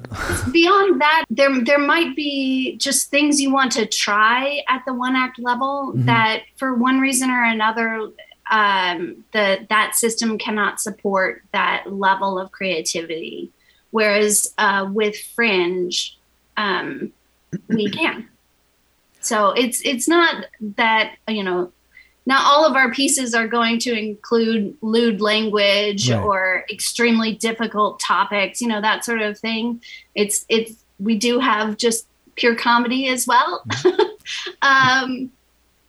beyond 0.53 1.03
that, 1.03 1.25
there 1.29 1.63
there 1.63 1.79
might 1.79 2.17
be 2.17 2.77
just 2.77 3.11
things 3.11 3.43
you 3.43 3.53
want 3.53 3.73
to 3.73 3.85
try 3.85 4.63
at 4.69 4.83
the 4.87 4.95
one 4.95 5.17
act 5.17 5.39
level 5.39 5.89
mm-hmm. 5.89 6.07
that, 6.07 6.45
for 6.57 6.75
one 6.75 6.99
reason 6.99 7.31
or 7.31 7.45
another, 7.45 8.09
um, 8.51 9.25
the 9.33 9.67
that 9.69 9.97
system 9.97 10.39
cannot 10.39 10.81
support 10.81 11.43
that 11.53 11.93
level 11.93 12.39
of 12.39 12.53
creativity. 12.53 13.51
Whereas 13.91 14.55
uh, 14.57 14.89
with 14.91 15.17
Fringe, 15.17 16.17
um, 16.57 17.13
we 17.69 17.91
can. 17.91 18.29
So 19.21 19.51
it's 19.51 19.81
it's 19.83 20.09
not 20.09 20.47
that 20.77 21.17
you 21.29 21.43
know 21.43 21.73
not 22.27 22.45
all 22.45 22.65
of 22.65 22.75
our 22.75 22.91
pieces 22.91 23.35
are 23.35 23.47
going 23.47 23.79
to 23.79 23.93
include 23.93 24.77
lewd 24.81 25.21
language 25.21 26.11
right. 26.11 26.23
or 26.23 26.65
extremely 26.71 27.35
difficult 27.35 28.01
topics 28.01 28.61
you 28.61 28.69
know 28.69 28.81
that 28.81 29.05
sort 29.05 29.21
of 29.21 29.39
thing 29.39 29.81
it's 30.15 30.45
it's 30.49 30.85
we 30.99 31.17
do 31.17 31.39
have 31.39 31.77
just 31.77 32.07
pure 32.37 32.55
comedy 32.55 33.09
as 33.09 33.27
well 33.27 33.65
um, 34.63 35.31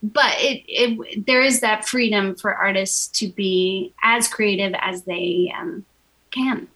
but 0.04 0.34
it, 0.38 0.63
it 0.68 1.25
there 1.25 1.42
is 1.42 1.62
that 1.62 1.88
freedom 1.88 2.36
for 2.36 2.54
artists 2.54 3.08
to 3.20 3.27
be 3.30 3.94
as 4.04 4.27
creative 4.27 4.74
as 4.80 5.04
they 5.04 5.54
um, 5.58 5.86
can 6.32 6.68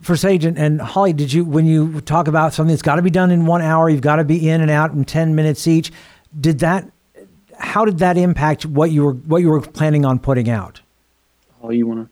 for 0.00 0.16
Sage 0.16 0.44
and, 0.44 0.58
and, 0.58 0.80
Holly, 0.80 1.12
did 1.12 1.32
you 1.32 1.44
when 1.44 1.64
you 1.64 2.00
talk 2.00 2.26
about 2.26 2.52
something 2.52 2.72
that's 2.72 2.82
got 2.82 2.96
to 2.96 3.02
be 3.02 3.10
done 3.10 3.30
in 3.30 3.46
one 3.46 3.62
hour, 3.62 3.88
you've 3.88 4.00
got 4.00 4.16
to 4.16 4.24
be 4.24 4.50
in 4.50 4.60
and 4.60 4.68
out 4.68 4.90
in 4.90 5.04
ten 5.04 5.36
minutes 5.36 5.68
each? 5.68 5.92
Did 6.38 6.58
that 6.58 6.90
how 7.58 7.84
did 7.84 7.98
that 7.98 8.16
impact 8.16 8.66
what 8.66 8.90
you 8.90 9.04
were 9.04 9.12
what 9.12 9.38
you 9.38 9.50
were 9.50 9.60
planning 9.60 10.04
on 10.04 10.18
putting 10.18 10.48
out? 10.48 10.80
Oh, 11.62 11.70
you 11.70 11.86
want 11.86 12.08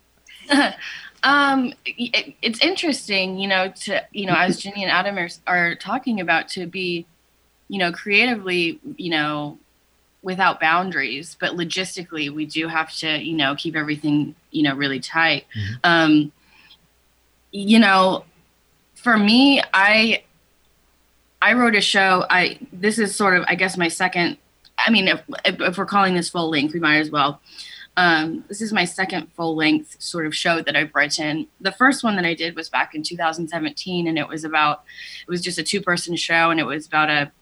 to? 0.49 0.77
um, 1.23 1.73
it, 1.85 2.35
it's 2.43 2.61
interesting, 2.63 3.39
you 3.39 3.49
know, 3.49 3.73
to 3.83 4.03
you 4.13 4.27
know, 4.27 4.35
as 4.35 4.59
Jenny 4.59 4.83
and 4.83 4.93
Adam 4.93 5.19
are, 5.19 5.29
are 5.47 5.75
talking 5.75 6.21
about, 6.21 6.49
to 6.49 6.67
be, 6.67 7.07
you 7.69 7.79
know, 7.79 7.93
creatively, 7.93 8.81
you 8.97 9.11
know, 9.11 9.59
without 10.23 10.61
boundaries, 10.61 11.37
but 11.41 11.53
logistically, 11.53 12.31
we 12.31 12.47
do 12.47 12.69
have 12.69 12.93
to, 12.97 13.19
you 13.19 13.37
know, 13.37 13.55
keep 13.57 13.75
everything, 13.75 14.35
you 14.51 14.63
know, 14.63 14.75
really 14.75 15.01
tight. 15.01 15.47
Mm-hmm. 15.57 15.75
Um, 15.85 16.33
you 17.53 17.79
know, 17.79 18.25
for 18.95 19.17
me, 19.17 19.63
I 19.73 20.23
I 21.43 21.55
wrote 21.55 21.75
a 21.75 21.81
show. 21.81 22.27
I 22.29 22.59
this 22.73 22.99
is 22.99 23.15
sort 23.15 23.37
of, 23.37 23.45
I 23.49 23.55
guess, 23.55 23.77
my 23.77 23.89
second 23.89 24.37
I 24.87 24.91
mean, 24.91 25.09
if, 25.09 25.23
if, 25.45 25.79
we're 25.79 25.87
calling 25.87 26.15
this 26.15 26.31
full 26.31 26.51
length, 26.51 26.75
we 26.75 26.81
might 26.81 26.99
as 26.99 27.11
well. 27.11 27.41
Um, 27.97 28.45
this 28.49 28.63
is 28.63 28.73
my 28.73 28.85
second 28.85 29.31
full 29.33 29.55
length 29.57 29.97
sort 29.99 30.27
of 30.27 30.35
show 30.35 30.63
that 30.63 30.77
I've 30.77 30.95
written. 30.95 31.49
The 31.61 31.73
first 31.73 32.05
one 32.05 32.17
that 32.17 32.25
I 32.25 32.35
did 32.35 32.57
was 32.57 32.69
back 32.69 32.95
in 32.95 33.03
2017, 33.03 34.07
and 34.07 34.19
it 34.19 34.29
was 34.29 34.45
about 34.45 34.85
it 35.27 35.31
was 35.31 35.43
just 35.43 35.59
a 35.59 35.63
two 35.63 35.81
person 35.81 36.17
show, 36.17 36.51
and 36.51 36.61
it 36.61 36.65
was 36.65 36.87
about 36.87 37.11
a 37.11 37.33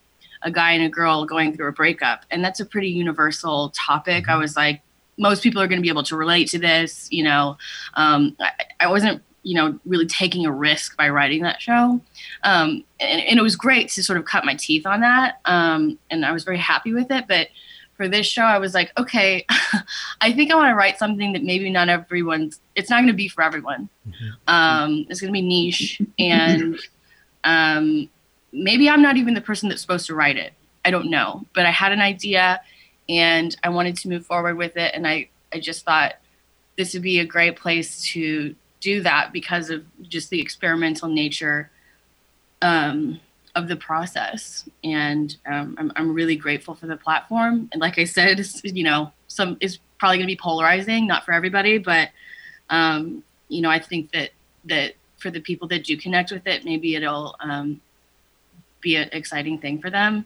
a 0.42 0.50
guy 0.50 0.72
and 0.72 0.84
a 0.84 0.88
girl 0.88 1.24
going 1.24 1.54
through 1.54 1.68
a 1.68 1.72
breakup, 1.72 2.24
and 2.30 2.44
that's 2.44 2.60
a 2.60 2.64
pretty 2.64 2.88
universal 2.88 3.70
topic. 3.70 4.28
I 4.28 4.36
was 4.36 4.56
like, 4.56 4.82
most 5.18 5.42
people 5.42 5.60
are 5.60 5.66
going 5.66 5.78
to 5.78 5.82
be 5.82 5.88
able 5.88 6.04
to 6.04 6.16
relate 6.16 6.48
to 6.48 6.58
this. 6.58 7.08
You 7.10 7.24
know, 7.24 7.58
um, 7.94 8.36
I, 8.40 8.52
I 8.80 8.86
wasn't 8.88 9.22
you 9.48 9.54
know 9.54 9.78
really 9.86 10.06
taking 10.06 10.44
a 10.44 10.52
risk 10.52 10.96
by 10.96 11.08
writing 11.08 11.42
that 11.42 11.60
show. 11.60 12.00
Um, 12.44 12.84
and, 13.00 13.22
and, 13.22 13.38
it 13.38 13.42
was 13.42 13.56
great 13.56 13.88
to 13.90 14.02
sort 14.02 14.18
of 14.18 14.26
cut 14.26 14.44
my 14.44 14.54
teeth 14.54 14.86
on 14.86 15.00
that 15.00 15.40
um, 15.46 15.98
and 16.10 16.24
i 16.26 16.32
was 16.32 16.44
very 16.44 16.58
happy 16.58 16.92
with 16.92 17.10
it. 17.10 17.24
But 17.26 17.48
for 17.96 18.06
this 18.06 18.26
show 18.26 18.42
i 18.42 18.58
was 18.58 18.74
like 18.74 18.92
okay 18.96 19.44
i 20.20 20.32
think 20.32 20.52
i 20.52 20.54
want 20.54 20.70
to 20.70 20.74
write 20.74 20.98
something 20.98 21.32
that 21.32 21.42
maybe 21.42 21.68
not 21.68 21.88
everyone's 21.88 22.60
it's 22.76 22.90
not 22.90 22.98
going 22.98 23.08
to 23.08 23.12
be 23.12 23.28
for 23.28 23.42
everyone. 23.42 23.88
Mm-hmm. 24.06 24.54
um, 24.54 25.06
it's 25.08 25.20
going 25.20 25.32
to 25.32 25.40
be 25.40 25.46
niche 25.46 26.00
and 26.18 26.78
um, 27.44 28.08
maybe 28.52 28.88
i'm 28.90 29.02
not 29.02 29.16
even 29.16 29.34
the 29.34 29.40
person 29.40 29.68
that's 29.68 29.80
supposed 29.80 30.06
to 30.06 30.14
write 30.14 30.36
it. 30.36 30.52
I 30.84 30.90
don't 30.90 31.10
know. 31.10 31.46
But 31.54 31.64
i 31.64 31.70
had 31.70 31.92
an 31.92 32.00
idea 32.00 32.60
and 33.08 33.56
i 33.62 33.70
wanted 33.70 33.96
to 33.96 34.08
move 34.08 34.26
forward 34.26 34.58
with 34.58 34.76
it 34.76 34.94
and 34.94 35.06
i 35.08 35.28
i 35.54 35.58
just 35.58 35.84
thought 35.84 36.16
this 36.76 36.92
would 36.92 37.02
be 37.02 37.18
a 37.18 37.24
great 37.24 37.56
place 37.56 38.02
to 38.12 38.54
do 38.80 39.02
that 39.02 39.32
because 39.32 39.70
of 39.70 39.84
just 40.02 40.30
the 40.30 40.40
experimental 40.40 41.08
nature 41.08 41.70
um, 42.62 43.20
of 43.54 43.68
the 43.68 43.76
process. 43.76 44.68
And 44.84 45.36
um, 45.46 45.76
I'm, 45.78 45.92
I'm 45.96 46.14
really 46.14 46.36
grateful 46.36 46.74
for 46.74 46.86
the 46.86 46.96
platform. 46.96 47.68
And 47.72 47.80
like 47.80 47.98
I 47.98 48.04
said, 48.04 48.44
you 48.62 48.84
know, 48.84 49.12
some 49.26 49.56
is 49.60 49.78
probably 49.98 50.18
going 50.18 50.28
to 50.28 50.32
be 50.32 50.36
polarizing, 50.36 51.06
not 51.06 51.24
for 51.24 51.32
everybody, 51.32 51.78
but 51.78 52.10
um, 52.70 53.22
you 53.48 53.60
know, 53.62 53.70
I 53.70 53.78
think 53.78 54.12
that 54.12 54.30
that 54.66 54.94
for 55.16 55.30
the 55.30 55.40
people 55.40 55.66
that 55.68 55.84
do 55.84 55.96
connect 55.96 56.30
with 56.30 56.46
it, 56.46 56.64
maybe 56.64 56.94
it'll 56.94 57.34
um, 57.40 57.80
be 58.80 58.96
an 58.96 59.08
exciting 59.12 59.58
thing 59.58 59.80
for 59.80 59.90
them. 59.90 60.24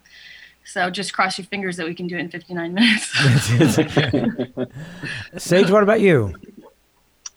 So 0.64 0.90
just 0.90 1.12
cross 1.12 1.38
your 1.38 1.46
fingers 1.46 1.76
that 1.76 1.86
we 1.86 1.94
can 1.94 2.06
do 2.06 2.16
it 2.16 2.20
in 2.20 2.28
59 2.28 2.74
minutes. 2.74 3.10
Sage, 5.44 5.70
what 5.70 5.82
about 5.82 6.00
you? 6.00 6.34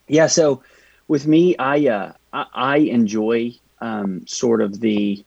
Yeah, 0.08 0.28
so 0.28 0.62
with 1.08 1.28
me, 1.28 1.56
I 1.58 1.88
uh, 1.88 2.14
I, 2.34 2.46
I 2.54 2.78
enjoy 2.78 3.54
um, 3.80 4.26
sort 4.28 4.62
of 4.62 4.80
the 4.80 5.24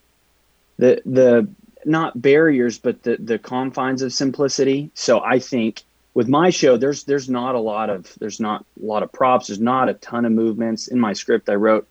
the 0.78 1.02
the 1.04 1.49
not 1.85 2.20
barriers, 2.20 2.78
but 2.78 3.02
the 3.02 3.16
the 3.16 3.38
confines 3.38 4.02
of 4.02 4.12
simplicity. 4.12 4.90
So 4.94 5.20
I 5.20 5.38
think 5.38 5.82
with 6.14 6.28
my 6.28 6.50
show, 6.50 6.76
there's 6.76 7.04
there's 7.04 7.28
not 7.28 7.54
a 7.54 7.61
lot 7.61 7.90
of 7.90 8.12
there's 8.18 8.40
not 8.40 8.64
a 8.82 8.87
lot 8.87 9.02
of 9.02 9.12
props. 9.12 9.47
There's 9.47 9.61
not 9.61 9.88
a 9.88 9.94
ton 9.94 10.25
of 10.25 10.32
movements 10.32 10.88
in 10.88 10.99
my 10.99 11.12
script. 11.12 11.49
I 11.49 11.54
wrote 11.54 11.87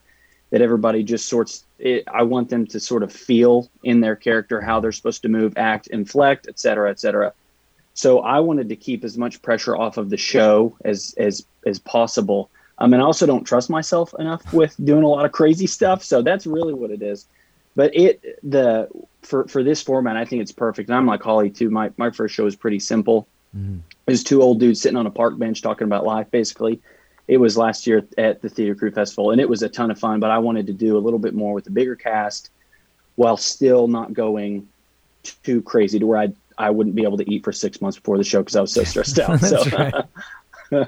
that 0.50 0.62
everybody 0.62 1.04
just 1.04 1.28
sorts. 1.28 1.64
It, 1.80 2.04
I 2.08 2.24
want 2.24 2.50
them 2.50 2.66
to 2.68 2.80
sort 2.80 3.04
of 3.04 3.12
feel 3.12 3.70
in 3.84 4.02
their 4.02 4.16
character 4.16 4.62
how 4.62 4.80
they're 4.80 4.92
supposed 4.92 5.22
to 5.24 5.30
move, 5.30 5.54
act, 5.58 5.88
inflect, 5.88 6.48
et 6.50 6.60
cetera, 6.60 6.90
et 6.90 7.00
cetera. 7.00 7.34
So 7.94 8.20
I 8.20 8.40
wanted 8.40 8.70
to 8.70 8.76
keep 8.76 9.04
as 9.04 9.18
much 9.18 9.42
pressure 9.42 9.76
off 9.76 9.98
of 9.98 10.10
the 10.10 10.18
show 10.18 10.76
as 10.84 11.16
as 11.18 11.46
as 11.66 11.80
possible 11.80 12.50
um, 12.80 12.94
and 12.94 13.02
I 13.02 13.06
also 13.06 13.26
don't 13.26 13.44
trust 13.44 13.70
myself 13.70 14.14
enough 14.20 14.54
with 14.54 14.76
doing 14.84 15.04
a 15.04 15.08
lot 15.08 15.26
of 15.26 15.32
crazy 15.32 15.68
stuff. 15.68 16.04
So 16.04 16.22
that's 16.22 16.46
really 16.46 16.74
what 16.74 16.92
it 16.92 17.02
is. 17.02 17.28
But 17.76 17.96
it 17.96 18.40
the 18.44 18.88
for 19.22 19.48
for 19.48 19.64
this 19.64 19.82
format, 19.82 20.18
I 20.18 20.26
think 20.26 20.42
it's 20.42 20.52
perfect. 20.52 20.90
And 20.90 20.98
I'm 20.98 21.06
like 21.06 21.22
Holly 21.22 21.50
too. 21.50 21.70
My 21.70 21.92
my 21.98 22.12
first 22.12 22.36
show 22.36 22.44
was 22.44 22.56
pretty 22.56 22.80
simple. 22.80 23.28
Mm-hmm. 23.56 23.80
It 24.08 24.12
was 24.12 24.24
two 24.24 24.42
old 24.42 24.60
dudes 24.60 24.82
sitting 24.82 24.98
on 24.98 25.06
a 25.06 25.12
park 25.12 25.38
bench 25.38 25.62
talking 25.62 25.86
about 25.86 26.06
life, 26.06 26.30
basically. 26.32 26.82
It 27.28 27.38
was 27.38 27.58
last 27.58 27.86
year 27.86 28.08
at 28.18 28.42
the 28.42 28.50
Theatre 28.50 28.74
Crude 28.74 28.96
Festival, 28.96 29.32
and 29.32 29.42
it 29.42 29.50
was 29.50 29.62
a 29.62 29.70
ton 29.70 29.92
of 29.92 30.00
fun. 30.00 30.20
But 30.20 30.32
I 30.32 30.38
wanted 30.38 30.68
to 30.68 30.74
do 30.74 30.98
a 30.98 31.00
little 31.00 31.20
bit 31.20 31.34
more 31.34 31.54
with 31.54 31.68
a 31.68 31.72
bigger 31.72 31.96
cast, 31.96 32.52
while 33.16 33.38
still 33.38 33.88
not 33.88 34.14
going 34.14 34.68
too 35.44 35.62
crazy 35.62 36.00
to 36.00 36.06
where 36.06 36.20
I 36.20 36.34
I 36.58 36.70
wouldn't 36.70 36.96
be 36.96 37.04
able 37.04 37.18
to 37.18 37.32
eat 37.32 37.44
for 37.44 37.52
six 37.52 37.82
months 37.82 37.98
before 37.98 38.18
the 38.18 38.24
show 38.24 38.40
because 38.40 38.56
I 38.56 38.62
was 38.62 38.74
so 38.74 38.84
stressed 38.84 39.20
out. 39.20 39.40
so. 39.40 40.88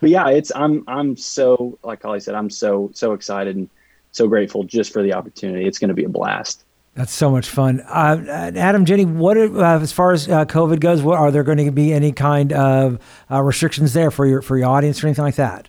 but 0.00 0.10
yeah, 0.10 0.28
it's 0.28 0.50
I'm 0.54 0.84
I'm 0.86 1.16
so 1.16 1.78
like 1.82 2.02
Holly 2.02 2.20
said, 2.20 2.34
I'm 2.34 2.50
so 2.50 2.90
so 2.94 3.12
excited 3.12 3.56
and 3.56 3.68
so 4.12 4.28
grateful 4.28 4.64
just 4.64 4.92
for 4.92 5.02
the 5.02 5.12
opportunity. 5.12 5.66
It's 5.66 5.78
going 5.78 5.88
to 5.88 5.94
be 5.94 6.04
a 6.04 6.08
blast. 6.08 6.64
That's 6.94 7.12
so 7.12 7.30
much 7.30 7.48
fun. 7.48 7.80
Uh, 7.82 8.52
Adam, 8.56 8.84
Jenny, 8.84 9.04
what 9.04 9.36
uh, 9.36 9.78
as 9.80 9.92
far 9.92 10.12
as 10.12 10.28
uh, 10.28 10.44
COVID 10.44 10.80
goes, 10.80 11.02
what 11.02 11.18
are 11.18 11.30
there 11.30 11.44
going 11.44 11.64
to 11.64 11.70
be 11.70 11.92
any 11.92 12.12
kind 12.12 12.52
of 12.52 12.98
uh, 13.30 13.40
restrictions 13.42 13.92
there 13.92 14.10
for 14.10 14.26
your 14.26 14.42
for 14.42 14.58
your 14.58 14.68
audience 14.68 15.02
or 15.02 15.06
anything 15.06 15.24
like 15.24 15.36
that? 15.36 15.68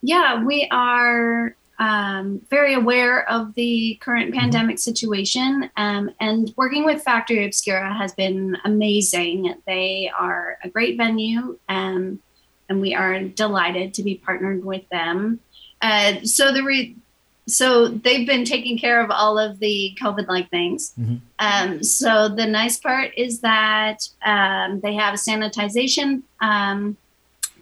Yeah, 0.00 0.44
we 0.44 0.68
are 0.70 1.56
um, 1.80 2.40
very 2.48 2.74
aware 2.74 3.28
of 3.28 3.54
the 3.54 3.98
current 4.00 4.30
mm-hmm. 4.30 4.40
pandemic 4.40 4.78
situation, 4.78 5.68
um, 5.76 6.10
and 6.20 6.54
working 6.56 6.84
with 6.84 7.02
Factory 7.02 7.44
Obscura 7.44 7.92
has 7.92 8.12
been 8.12 8.56
amazing. 8.64 9.54
They 9.66 10.10
are 10.16 10.58
a 10.62 10.68
great 10.68 10.96
venue. 10.96 11.58
Um, 11.68 12.20
and 12.68 12.80
we 12.80 12.94
are 12.94 13.20
delighted 13.22 13.94
to 13.94 14.02
be 14.02 14.16
partnered 14.16 14.64
with 14.64 14.88
them. 14.90 15.40
Uh, 15.80 16.20
so 16.22 16.52
the 16.52 16.62
re- 16.62 16.96
so 17.46 17.88
they've 17.88 18.26
been 18.26 18.44
taking 18.44 18.76
care 18.78 19.00
of 19.00 19.10
all 19.10 19.38
of 19.38 19.58
the 19.58 19.96
COVID-like 20.00 20.50
things. 20.50 20.92
Mm-hmm. 21.00 21.16
Um, 21.38 21.82
so 21.82 22.28
the 22.28 22.46
nice 22.46 22.78
part 22.78 23.12
is 23.16 23.40
that 23.40 24.06
um, 24.22 24.80
they 24.80 24.94
have 24.94 25.14
sanitization 25.14 26.22
um, 26.40 26.98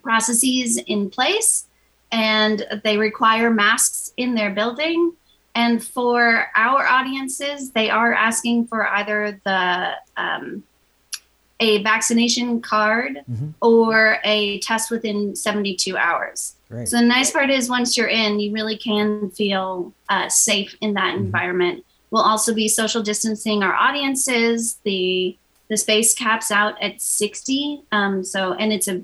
processes 0.02 0.78
in 0.78 1.08
place, 1.08 1.66
and 2.10 2.66
they 2.82 2.98
require 2.98 3.48
masks 3.50 4.12
in 4.16 4.34
their 4.34 4.50
building. 4.50 5.12
And 5.54 5.82
for 5.82 6.48
our 6.54 6.86
audiences, 6.86 7.70
they 7.70 7.88
are 7.88 8.12
asking 8.12 8.66
for 8.66 8.86
either 8.86 9.40
the 9.44 9.92
um, 10.16 10.64
a 11.60 11.82
vaccination 11.82 12.60
card 12.60 13.22
mm-hmm. 13.30 13.50
or 13.62 14.18
a 14.24 14.58
test 14.60 14.90
within 14.90 15.34
72 15.34 15.96
hours. 15.96 16.54
Great. 16.68 16.88
So 16.88 16.98
the 16.98 17.06
nice 17.06 17.30
part 17.30 17.50
is 17.50 17.68
once 17.68 17.96
you're 17.96 18.08
in, 18.08 18.40
you 18.40 18.52
really 18.52 18.76
can 18.76 19.30
feel 19.30 19.92
uh, 20.08 20.28
safe 20.28 20.76
in 20.80 20.94
that 20.94 21.14
mm-hmm. 21.14 21.24
environment. 21.24 21.84
We'll 22.10 22.22
also 22.22 22.54
be 22.54 22.68
social 22.68 23.02
distancing 23.02 23.62
our 23.62 23.74
audiences. 23.74 24.78
The 24.84 25.36
the 25.68 25.76
space 25.76 26.14
caps 26.14 26.52
out 26.52 26.80
at 26.80 27.00
60. 27.02 27.82
Um, 27.90 28.22
so 28.22 28.52
and 28.54 28.72
it's 28.72 28.86
a 28.86 29.02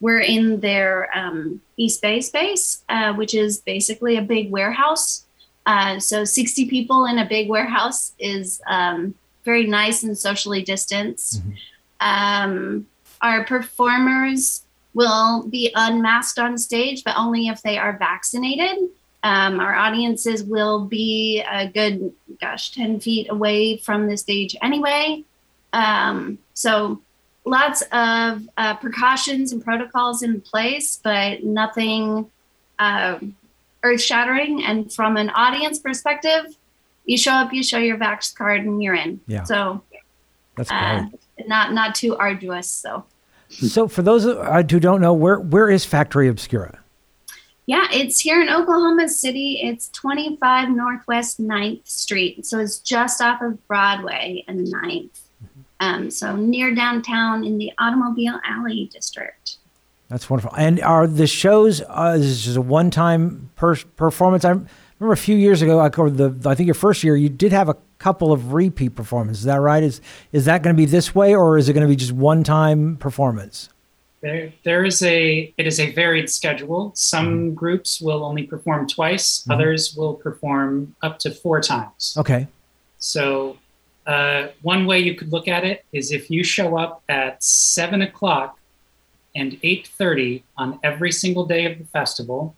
we're 0.00 0.20
in 0.20 0.60
their 0.60 1.08
um, 1.16 1.60
East 1.76 2.00
Bay 2.02 2.20
space, 2.20 2.84
uh, 2.88 3.12
which 3.14 3.34
is 3.34 3.58
basically 3.58 4.16
a 4.16 4.22
big 4.22 4.50
warehouse. 4.50 5.24
Uh, 5.66 5.98
so 5.98 6.24
60 6.24 6.68
people 6.68 7.04
in 7.04 7.18
a 7.18 7.26
big 7.26 7.48
warehouse 7.48 8.12
is 8.18 8.60
um, 8.68 9.14
very 9.44 9.66
nice 9.66 10.02
and 10.02 10.16
socially 10.16 10.62
distanced. 10.62 11.40
Mm-hmm. 11.40 11.52
Um, 12.00 12.86
our 13.20 13.44
performers 13.44 14.62
will 14.94 15.46
be 15.46 15.70
unmasked 15.74 16.38
on 16.38 16.58
stage, 16.58 17.04
but 17.04 17.16
only 17.16 17.48
if 17.48 17.62
they 17.62 17.78
are 17.78 17.96
vaccinated. 17.96 18.88
Um, 19.22 19.60
our 19.60 19.74
audiences 19.74 20.44
will 20.44 20.84
be 20.84 21.40
a 21.40 21.68
good, 21.68 22.12
gosh, 22.40 22.72
10 22.72 23.00
feet 23.00 23.30
away 23.30 23.76
from 23.78 24.08
the 24.08 24.16
stage 24.16 24.56
anyway. 24.62 25.24
Um, 25.72 26.38
so 26.54 27.00
lots 27.44 27.82
of 27.92 28.48
uh, 28.56 28.76
precautions 28.76 29.52
and 29.52 29.62
protocols 29.62 30.22
in 30.22 30.40
place, 30.40 31.00
but 31.02 31.42
nothing 31.42 32.30
uh, 32.78 33.18
earth 33.82 34.00
shattering. 34.00 34.64
And 34.64 34.92
from 34.92 35.16
an 35.16 35.30
audience 35.30 35.78
perspective, 35.78 36.56
you 37.04 37.18
show 37.18 37.32
up, 37.32 37.52
you 37.52 37.62
show 37.62 37.78
your 37.78 37.96
vax 37.96 38.34
card, 38.34 38.62
and 38.62 38.82
you're 38.82 38.94
in. 38.94 39.20
Yeah. 39.26 39.44
So 39.44 39.82
that's 40.56 40.70
uh, 40.70 41.06
great 41.10 41.20
not 41.46 41.72
not 41.72 41.94
too 41.94 42.16
arduous. 42.16 42.70
So. 42.70 43.04
So, 43.50 43.88
for 43.88 44.02
those 44.02 44.24
who 44.24 44.34
don't 44.80 45.00
know, 45.00 45.14
where 45.14 45.40
where 45.40 45.70
is 45.70 45.84
Factory 45.84 46.28
Obscura? 46.28 46.78
Yeah, 47.68 47.86
it's 47.92 48.18
here 48.18 48.40
in 48.40 48.48
Oklahoma 48.48 49.10
City. 49.10 49.60
It's 49.62 49.90
25 49.90 50.70
Northwest 50.70 51.38
9th 51.38 51.86
Street. 51.86 52.46
So 52.46 52.58
it's 52.58 52.78
just 52.78 53.20
off 53.20 53.42
of 53.42 53.66
Broadway 53.68 54.42
and 54.48 54.66
9th. 54.66 55.20
Um, 55.78 56.10
so 56.10 56.34
near 56.34 56.74
downtown 56.74 57.44
in 57.44 57.58
the 57.58 57.70
Automobile 57.78 58.40
Alley 58.42 58.88
district. 58.90 59.58
That's 60.08 60.30
wonderful. 60.30 60.56
And 60.56 60.80
are 60.80 61.06
the 61.06 61.26
shows, 61.26 61.82
uh, 61.82 62.16
is 62.18 62.46
this 62.46 62.56
a 62.56 62.62
one 62.62 62.90
time 62.90 63.50
per- 63.54 63.76
performance? 63.76 64.46
I 64.46 64.52
remember 64.52 65.12
a 65.12 65.16
few 65.18 65.36
years 65.36 65.60
ago, 65.60 65.78
I, 65.78 65.90
the, 65.90 66.34
I 66.46 66.54
think 66.54 66.68
your 66.68 66.74
first 66.74 67.04
year, 67.04 67.16
you 67.16 67.28
did 67.28 67.52
have 67.52 67.68
a 67.68 67.76
couple 67.98 68.32
of 68.32 68.52
repeat 68.52 68.90
performances. 68.90 69.40
Is 69.40 69.46
that 69.46 69.60
right? 69.60 69.82
Is 69.82 70.00
is 70.32 70.44
that 70.46 70.62
going 70.62 70.74
to 70.74 70.78
be 70.78 70.86
this 70.86 71.14
way, 71.14 71.34
or 71.34 71.58
is 71.58 71.68
it 71.68 71.72
going 71.72 71.86
to 71.86 71.88
be 71.88 71.96
just 71.96 72.12
one 72.12 72.44
time 72.44 72.96
performance? 72.96 73.68
There, 74.20 74.52
there 74.64 74.84
is 74.84 75.02
a 75.02 75.52
it 75.56 75.66
is 75.66 75.78
a 75.78 75.92
varied 75.92 76.30
schedule. 76.30 76.92
Some 76.94 77.26
mm-hmm. 77.26 77.54
groups 77.54 78.00
will 78.00 78.24
only 78.24 78.44
perform 78.44 78.88
twice. 78.88 79.40
Mm-hmm. 79.40 79.52
Others 79.52 79.94
will 79.96 80.14
perform 80.14 80.94
up 81.02 81.18
to 81.20 81.30
four 81.30 81.60
times. 81.60 82.16
Okay. 82.18 82.48
So, 82.98 83.58
uh, 84.06 84.48
one 84.62 84.86
way 84.86 84.98
you 84.98 85.14
could 85.14 85.32
look 85.32 85.46
at 85.46 85.64
it 85.64 85.84
is 85.92 86.10
if 86.10 86.30
you 86.30 86.42
show 86.42 86.76
up 86.76 87.02
at 87.08 87.42
seven 87.42 88.02
o'clock 88.02 88.58
and 89.36 89.52
8:30 89.62 90.42
on 90.56 90.80
every 90.82 91.12
single 91.12 91.46
day 91.46 91.64
of 91.66 91.78
the 91.78 91.84
festival, 91.84 92.56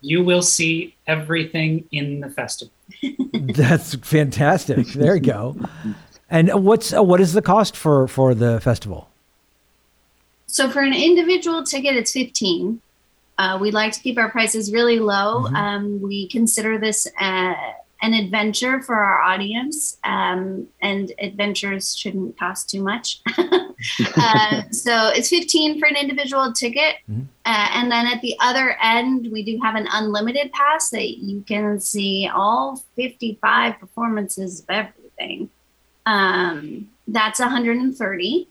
you 0.00 0.22
will 0.22 0.42
see 0.42 0.94
everything 1.06 1.84
in 1.90 2.20
the 2.20 2.30
festival. 2.30 2.72
That's 3.32 3.94
fantastic. 3.96 4.86
There 4.88 5.14
you 5.14 5.20
go. 5.20 5.56
And 6.30 6.64
what's 6.64 6.92
uh, 6.92 7.02
what 7.02 7.20
is 7.20 7.32
the 7.32 7.42
cost 7.42 7.76
for 7.76 8.08
for 8.08 8.34
the 8.34 8.60
festival? 8.60 9.08
So 10.46 10.70
for 10.70 10.80
an 10.80 10.94
individual 10.94 11.64
ticket, 11.64 11.96
it's 11.96 12.12
15. 12.12 12.80
Uh, 13.38 13.58
we 13.60 13.70
like 13.70 13.92
to 13.92 14.00
keep 14.00 14.16
our 14.16 14.30
prices 14.30 14.72
really 14.72 14.98
low. 14.98 15.44
Mhm. 15.44 15.54
Um, 15.54 16.00
we 16.00 16.28
consider 16.28 16.78
this 16.78 17.06
uh, 17.20 17.54
an 18.02 18.12
adventure 18.12 18.82
for 18.82 18.94
our 18.94 19.22
audience, 19.22 19.96
um, 20.04 20.66
and 20.82 21.12
adventures 21.18 21.96
shouldn't 21.96 22.38
cost 22.38 22.68
too 22.68 22.82
much. 22.82 23.20
uh, 23.38 24.62
so 24.70 25.08
it's 25.14 25.30
15 25.30 25.80
for 25.80 25.86
an 25.86 25.96
individual 25.96 26.52
ticket. 26.52 26.96
Mhm. 27.10 27.26
Uh, 27.44 27.68
and 27.72 27.90
then 27.90 28.06
at 28.06 28.20
the 28.20 28.36
other 28.40 28.76
end, 28.82 29.28
we 29.32 29.42
do 29.42 29.58
have 29.62 29.76
an 29.76 29.88
unlimited 29.92 30.52
pass 30.52 30.90
that 30.90 31.18
you 31.18 31.42
can 31.46 31.80
see 31.80 32.28
all 32.32 32.82
55 32.96 33.78
performances 33.78 34.60
of 34.60 34.66
everything. 34.68 35.50
Um, 36.04 36.88
that's 37.08 37.40
130. 37.40 38.48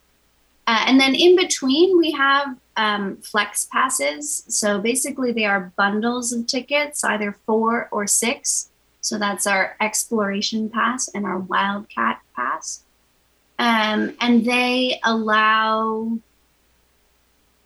Uh, 0.67 0.85
and 0.87 0.99
then 0.99 1.13
in 1.13 1.35
between, 1.35 1.97
we 1.97 2.11
have 2.11 2.57
um, 2.77 3.17
flex 3.17 3.65
passes. 3.65 4.43
So 4.47 4.79
basically, 4.79 5.31
they 5.31 5.45
are 5.45 5.71
bundles 5.77 6.33
of 6.33 6.47
tickets, 6.47 7.03
either 7.03 7.37
four 7.45 7.87
or 7.91 8.07
six. 8.07 8.71
So 9.05 9.19
that's 9.19 9.45
our 9.45 9.75
exploration 9.81 10.67
pass 10.67 11.09
and 11.09 11.25
our 11.25 11.37
wildcat 11.37 12.21
pass. 12.35 12.83
Um, 13.59 14.17
and 14.19 14.43
they 14.43 14.99
allow, 15.03 16.17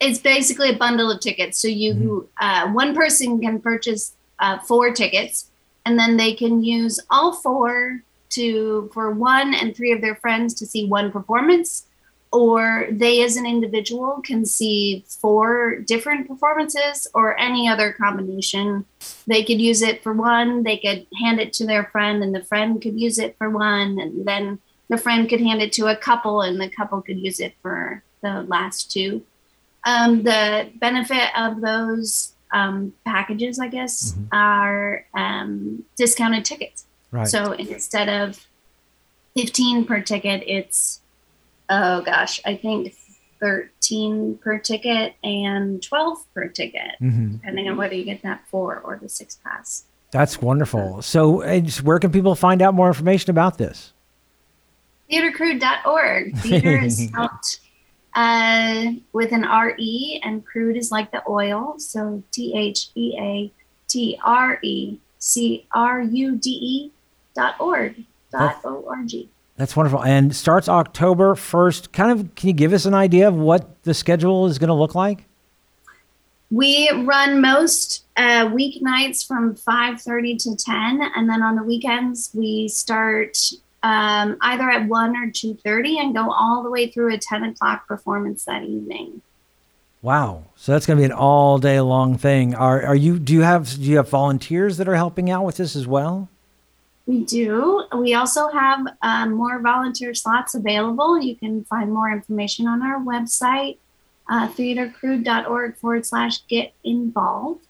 it's 0.01 0.19
basically 0.19 0.71
a 0.71 0.77
bundle 0.77 1.09
of 1.09 1.21
tickets. 1.21 1.57
So 1.57 1.69
you, 1.69 2.27
uh, 2.41 2.67
one 2.71 2.93
person 2.93 3.39
can 3.39 3.61
purchase 3.61 4.17
uh, 4.39 4.59
four 4.59 4.91
tickets, 4.91 5.49
and 5.85 5.97
then 5.97 6.17
they 6.17 6.33
can 6.33 6.61
use 6.61 6.99
all 7.09 7.31
four 7.31 8.03
to 8.31 8.91
for 8.93 9.11
one 9.11 9.53
and 9.53 9.73
three 9.73 9.93
of 9.93 10.01
their 10.01 10.15
friends 10.15 10.53
to 10.55 10.65
see 10.65 10.87
one 10.87 11.09
performance 11.09 11.85
or 12.31 12.87
they 12.91 13.23
as 13.23 13.37
an 13.37 13.45
individual 13.45 14.21
can 14.23 14.45
see 14.45 15.03
four 15.07 15.77
different 15.79 16.27
performances 16.27 17.07
or 17.13 17.37
any 17.39 17.67
other 17.67 17.91
combination. 17.93 18.85
They 19.25 19.43
could 19.43 19.59
use 19.59 19.81
it 19.81 20.03
for 20.03 20.13
one, 20.13 20.63
they 20.63 20.77
could 20.77 21.07
hand 21.19 21.39
it 21.39 21.53
to 21.53 21.65
their 21.65 21.85
friend, 21.85 22.21
and 22.23 22.33
the 22.35 22.43
friend 22.43 22.81
could 22.81 22.99
use 22.99 23.17
it 23.17 23.35
for 23.37 23.49
one, 23.49 23.99
and 23.99 24.27
then 24.27 24.59
the 24.89 24.97
friend 24.97 25.27
could 25.27 25.41
hand 25.41 25.61
it 25.61 25.71
to 25.73 25.87
a 25.87 25.95
couple, 25.95 26.41
and 26.41 26.59
the 26.61 26.69
couple 26.69 27.01
could 27.01 27.19
use 27.19 27.39
it 27.39 27.55
for 27.61 28.03
the 28.21 28.43
last 28.43 28.91
two. 28.91 29.23
Um, 29.85 30.23
the 30.23 30.69
benefit 30.75 31.29
of 31.39 31.61
those 31.61 32.33
um, 32.51 32.93
packages, 33.05 33.59
I 33.59 33.67
guess, 33.67 34.13
Mhm. 34.13 34.27
are 34.33 35.05
um, 35.13 35.83
discounted 35.95 36.45
tickets. 36.45 36.85
Right. 37.11 37.27
So 37.27 37.51
instead 37.53 38.09
of 38.09 38.45
15 39.35 39.85
per 39.85 40.01
ticket, 40.01 40.43
it's, 40.47 41.01
oh 41.69 42.01
gosh, 42.01 42.41
I 42.45 42.55
think 42.55 42.95
13 43.39 44.39
per 44.43 44.57
ticket 44.57 45.15
and 45.23 45.81
12 45.81 46.17
per 46.33 46.47
ticket, 46.47 46.95
hmm 46.99 47.33
depending 47.33 47.69
on 47.69 47.77
whether 47.77 47.95
you 47.95 48.03
get 48.03 48.21
that 48.23 48.43
four 48.47 48.79
or 48.79 48.97
the 49.01 49.07
six 49.09 49.39
pass. 49.43 49.85
That's 50.11 50.41
wonderful. 50.41 51.01
So, 51.01 51.43
uh, 51.43 51.61
where 51.83 51.99
can 51.99 52.11
people 52.11 52.33
find 52.35 52.61
out 52.61 52.73
more 52.73 52.87
information 52.87 53.29
about 53.29 53.57
this? 53.57 53.93
Theatrecrude.org. 55.11 56.37
Theater 56.39 56.77
is 56.79 56.97
spelled 57.07 57.29
uh, 58.15 58.91
with 59.13 59.31
an 59.31 59.43
R-E 59.43 60.19
and 60.23 60.45
crude 60.45 60.77
is 60.77 60.91
like 60.91 61.11
the 61.11 61.21
oil. 61.29 61.75
So 61.77 62.23
T-H-E-A-T-R-E 62.31 63.49
C-R-U-D-E 65.19 66.91
dot 67.35 67.55
org. 67.59 67.95
Dot 68.31 68.61
O-R-G. 68.63 69.29
That's 69.59 69.75
wonderful. 69.75 70.05
And 70.05 70.33
starts 70.33 70.69
October 70.69 71.35
1st. 71.35 71.91
Kind 71.91 72.17
of, 72.17 72.33
can 72.35 72.47
you 72.47 72.53
give 72.53 72.71
us 72.71 72.85
an 72.85 72.93
idea 72.93 73.27
of 73.27 73.35
what 73.35 73.83
the 73.83 73.93
schedule 73.93 74.47
is 74.47 74.57
going 74.57 74.69
to 74.69 74.73
look 74.73 74.95
like? 74.95 75.25
We 76.49 76.89
run 77.03 77.41
most 77.41 78.05
uh, 78.15 78.47
weeknights 78.47 79.27
from 79.27 79.55
5:30 79.55 80.41
to 80.43 80.55
10, 80.55 81.01
and 81.13 81.29
then 81.29 81.43
on 81.43 81.57
the 81.57 81.63
weekends 81.63 82.31
we 82.33 82.69
start 82.69 83.37
um, 83.83 84.37
either 84.41 84.69
at 84.69 84.87
1 84.87 85.17
or 85.17 85.27
2:30 85.27 85.99
and 85.99 86.15
go 86.15 86.31
all 86.31 86.63
the 86.63 86.71
way 86.71 86.87
through 86.87 87.13
a 87.13 87.17
10 87.17 87.43
o'clock 87.43 87.85
performance 87.85 88.45
that 88.45 88.63
evening. 88.63 89.21
Wow. 90.01 90.45
So 90.55 90.71
that's 90.71 90.85
going 90.85 90.97
to 90.97 91.01
be 91.01 91.05
an 91.05 91.11
all 91.11 91.57
day 91.57 91.81
long 91.81 92.17
thing. 92.17 92.55
Are, 92.55 92.81
are 92.81 92.95
you, 92.95 93.19
do 93.19 93.33
you 93.33 93.41
have, 93.41 93.75
do 93.75 93.81
you 93.81 93.97
have 93.97 94.07
volunteers 94.07 94.77
that 94.77 94.87
are 94.87 94.95
helping 94.95 95.29
out 95.29 95.43
with 95.43 95.57
this 95.57 95.75
as 95.75 95.85
well? 95.85 96.29
We 97.09 97.23
do. 97.25 97.85
We 97.95 98.13
also 98.13 98.49
have 98.49 98.85
um, 99.01 99.33
more 99.33 99.59
volunteer 99.61 100.13
slots 100.13 100.53
available. 100.53 101.19
You 101.19 101.35
can 101.35 101.63
find 101.63 101.91
more 101.91 102.11
information 102.11 102.67
on 102.67 102.83
our 102.83 102.99
website, 102.99 103.77
uh, 104.29 104.47
theatrecrude.org 104.49 105.75
forward 105.77 106.05
slash 106.05 106.45
get 106.47 106.71
involved. 106.83 107.65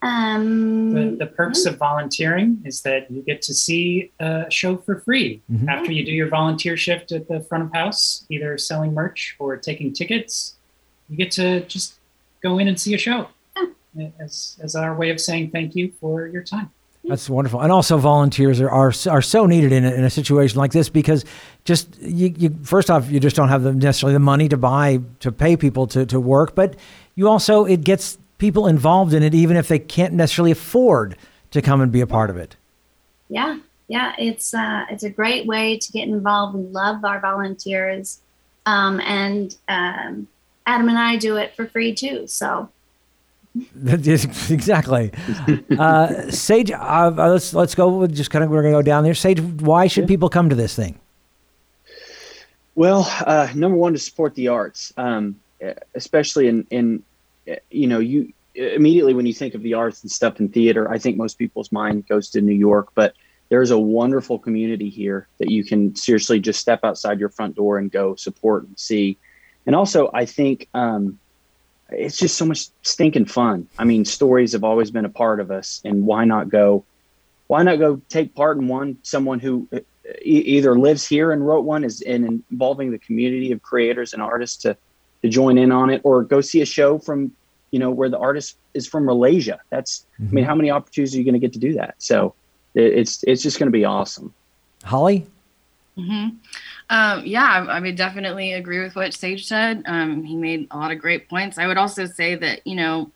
Um, 0.00 0.94
The, 0.94 1.16
the 1.18 1.26
perks 1.26 1.66
of 1.66 1.76
volunteering 1.76 2.62
is 2.64 2.80
that 2.82 3.10
you 3.10 3.20
get 3.20 3.42
to 3.42 3.52
see 3.52 4.10
a 4.18 4.46
show 4.50 4.78
for 4.78 4.98
free 5.00 5.42
Mhm. 5.52 5.68
after 5.68 5.92
you 5.92 6.02
do 6.02 6.12
your 6.12 6.28
volunteer 6.28 6.78
shift 6.78 7.12
at 7.12 7.28
the 7.28 7.40
front 7.40 7.64
of 7.64 7.72
house, 7.74 8.24
either 8.30 8.56
selling 8.56 8.94
merch 8.94 9.36
or 9.38 9.58
taking 9.58 9.92
tickets. 9.92 10.54
You 11.10 11.18
get 11.18 11.30
to 11.32 11.66
just 11.66 11.96
go 12.42 12.56
in 12.58 12.68
and 12.68 12.80
see 12.80 12.94
a 12.94 12.98
show 12.98 13.28
as, 14.18 14.56
as 14.62 14.74
our 14.74 14.94
way 14.96 15.10
of 15.10 15.20
saying 15.20 15.50
thank 15.50 15.76
you 15.76 15.92
for 16.00 16.26
your 16.26 16.42
time. 16.42 16.70
That's 17.06 17.28
wonderful. 17.28 17.60
And 17.60 17.70
also 17.70 17.98
volunteers 17.98 18.60
are, 18.60 18.70
are, 18.70 18.92
are 19.10 19.22
so 19.22 19.44
needed 19.46 19.72
in 19.72 19.84
a, 19.84 19.90
in 19.90 20.04
a 20.04 20.10
situation 20.10 20.58
like 20.58 20.72
this 20.72 20.88
because 20.88 21.24
just 21.64 22.00
you, 22.00 22.34
you, 22.36 22.58
first 22.62 22.90
off, 22.90 23.10
you 23.10 23.20
just 23.20 23.36
don't 23.36 23.50
have 23.50 23.62
the, 23.62 23.74
necessarily 23.74 24.14
the 24.14 24.20
money 24.20 24.48
to 24.48 24.56
buy, 24.56 25.00
to 25.20 25.30
pay 25.30 25.56
people 25.56 25.86
to, 25.88 26.06
to 26.06 26.18
work, 26.18 26.54
but 26.54 26.76
you 27.14 27.28
also, 27.28 27.66
it 27.66 27.82
gets 27.82 28.16
people 28.38 28.66
involved 28.66 29.12
in 29.12 29.22
it, 29.22 29.34
even 29.34 29.56
if 29.56 29.68
they 29.68 29.78
can't 29.78 30.14
necessarily 30.14 30.50
afford 30.50 31.16
to 31.50 31.60
come 31.60 31.80
and 31.80 31.92
be 31.92 32.00
a 32.00 32.06
part 32.06 32.30
of 32.30 32.36
it. 32.36 32.56
yeah, 33.28 33.58
yeah, 33.88 34.14
it's 34.18 34.54
uh, 34.54 34.86
it's 34.90 35.02
a 35.04 35.10
great 35.10 35.46
way 35.46 35.78
to 35.78 35.92
get 35.92 36.08
involved. 36.08 36.56
We 36.56 36.62
love 36.62 37.04
our 37.04 37.20
volunteers, 37.20 38.20
um, 38.66 39.00
and 39.00 39.54
um, 39.68 40.26
Adam 40.66 40.88
and 40.88 40.98
I 40.98 41.16
do 41.16 41.36
it 41.36 41.54
for 41.54 41.66
free 41.66 41.94
too. 41.94 42.26
So 42.26 42.70
exactly. 43.86 45.12
Uh, 45.78 46.30
Sage, 46.30 46.72
uh, 46.72 47.12
let's 47.16 47.54
let's 47.54 47.74
go. 47.74 47.88
with 47.88 48.14
Just 48.14 48.30
kind 48.30 48.44
of 48.44 48.50
we're 48.50 48.62
gonna 48.62 48.74
go 48.74 48.82
down 48.82 49.04
there. 49.04 49.14
Sage, 49.14 49.40
why 49.40 49.86
should 49.86 50.08
people 50.08 50.28
come 50.28 50.48
to 50.48 50.56
this 50.56 50.74
thing? 50.74 50.98
Well, 52.74 53.06
uh, 53.26 53.48
number 53.54 53.76
one, 53.76 53.92
to 53.92 53.98
support 53.98 54.34
the 54.34 54.48
arts, 54.48 54.92
um, 54.96 55.40
especially 55.94 56.48
in, 56.48 56.66
in, 56.70 57.02
you 57.70 57.86
know, 57.86 58.00
you 58.00 58.32
immediately 58.56 59.14
when 59.14 59.26
you 59.26 59.34
think 59.34 59.54
of 59.54 59.62
the 59.62 59.74
arts 59.74 60.02
and 60.02 60.10
stuff 60.10 60.40
in 60.40 60.48
theater, 60.48 60.90
I 60.90 60.98
think 60.98 61.16
most 61.16 61.38
people's 61.38 61.70
mind 61.72 62.06
goes 62.08 62.30
to 62.30 62.40
New 62.40 62.54
York, 62.54 62.88
but 62.94 63.14
there's 63.48 63.70
a 63.70 63.78
wonderful 63.78 64.38
community 64.38 64.88
here 64.88 65.28
that 65.38 65.50
you 65.50 65.64
can 65.64 65.94
seriously 65.94 66.40
just 66.40 66.60
step 66.60 66.80
outside 66.82 67.20
your 67.20 67.28
front 67.28 67.54
door 67.54 67.78
and 67.78 67.90
go 67.90 68.14
support 68.16 68.66
and 68.66 68.78
see. 68.78 69.18
And 69.66 69.76
also, 69.76 70.10
I 70.12 70.24
think 70.24 70.68
um, 70.74 71.18
it's 71.96 72.16
just 72.16 72.36
so 72.36 72.44
much 72.44 72.66
stinking 72.82 73.26
fun. 73.26 73.68
I 73.78 73.84
mean, 73.84 74.04
stories 74.04 74.52
have 74.52 74.64
always 74.64 74.90
been 74.90 75.04
a 75.04 75.10
part 75.10 75.40
of 75.40 75.50
us, 75.50 75.80
and 75.84 76.04
why 76.06 76.24
not 76.24 76.48
go? 76.48 76.84
Why 77.46 77.62
not 77.62 77.78
go 77.78 78.00
take 78.08 78.34
part 78.34 78.56
in 78.58 78.68
one? 78.68 78.98
Someone 79.02 79.38
who 79.38 79.68
e- 79.72 79.80
either 80.22 80.78
lives 80.78 81.06
here 81.06 81.32
and 81.32 81.46
wrote 81.46 81.64
one 81.64 81.84
is 81.84 82.00
in 82.00 82.44
involving 82.50 82.90
the 82.90 82.98
community 82.98 83.52
of 83.52 83.62
creators 83.62 84.12
and 84.12 84.22
artists 84.22 84.58
to 84.62 84.76
to 85.22 85.28
join 85.28 85.56
in 85.58 85.72
on 85.72 85.90
it, 85.90 86.02
or 86.04 86.22
go 86.22 86.40
see 86.40 86.60
a 86.60 86.66
show 86.66 86.98
from 86.98 87.32
you 87.70 87.78
know 87.78 87.90
where 87.90 88.08
the 88.08 88.18
artist 88.18 88.56
is 88.74 88.86
from 88.86 89.04
Malaysia. 89.06 89.58
That's 89.70 90.06
I 90.18 90.34
mean, 90.34 90.44
how 90.44 90.54
many 90.54 90.70
opportunities 90.70 91.14
are 91.14 91.18
you 91.18 91.24
going 91.24 91.34
to 91.34 91.40
get 91.40 91.52
to 91.54 91.58
do 91.58 91.74
that? 91.74 91.94
So 91.98 92.34
it, 92.74 92.98
it's 92.98 93.22
it's 93.24 93.42
just 93.42 93.58
going 93.58 93.68
to 93.68 93.72
be 93.72 93.84
awesome. 93.84 94.34
Holly, 94.84 95.26
hmm 95.96 96.28
Um, 96.94 97.26
yeah, 97.26 97.42
I, 97.68 97.78
I 97.78 97.80
would 97.80 97.96
definitely 97.96 98.52
agree 98.52 98.80
with 98.80 98.94
what 98.94 99.12
Sage 99.14 99.46
said. 99.48 99.82
Um, 99.86 100.22
he 100.22 100.36
made 100.36 100.68
a 100.70 100.76
lot 100.78 100.92
of 100.92 101.00
great 101.00 101.28
points. 101.28 101.58
I 101.58 101.66
would 101.66 101.76
also 101.76 102.06
say 102.06 102.36
that, 102.36 102.64
you 102.64 102.76
know, 102.76 103.10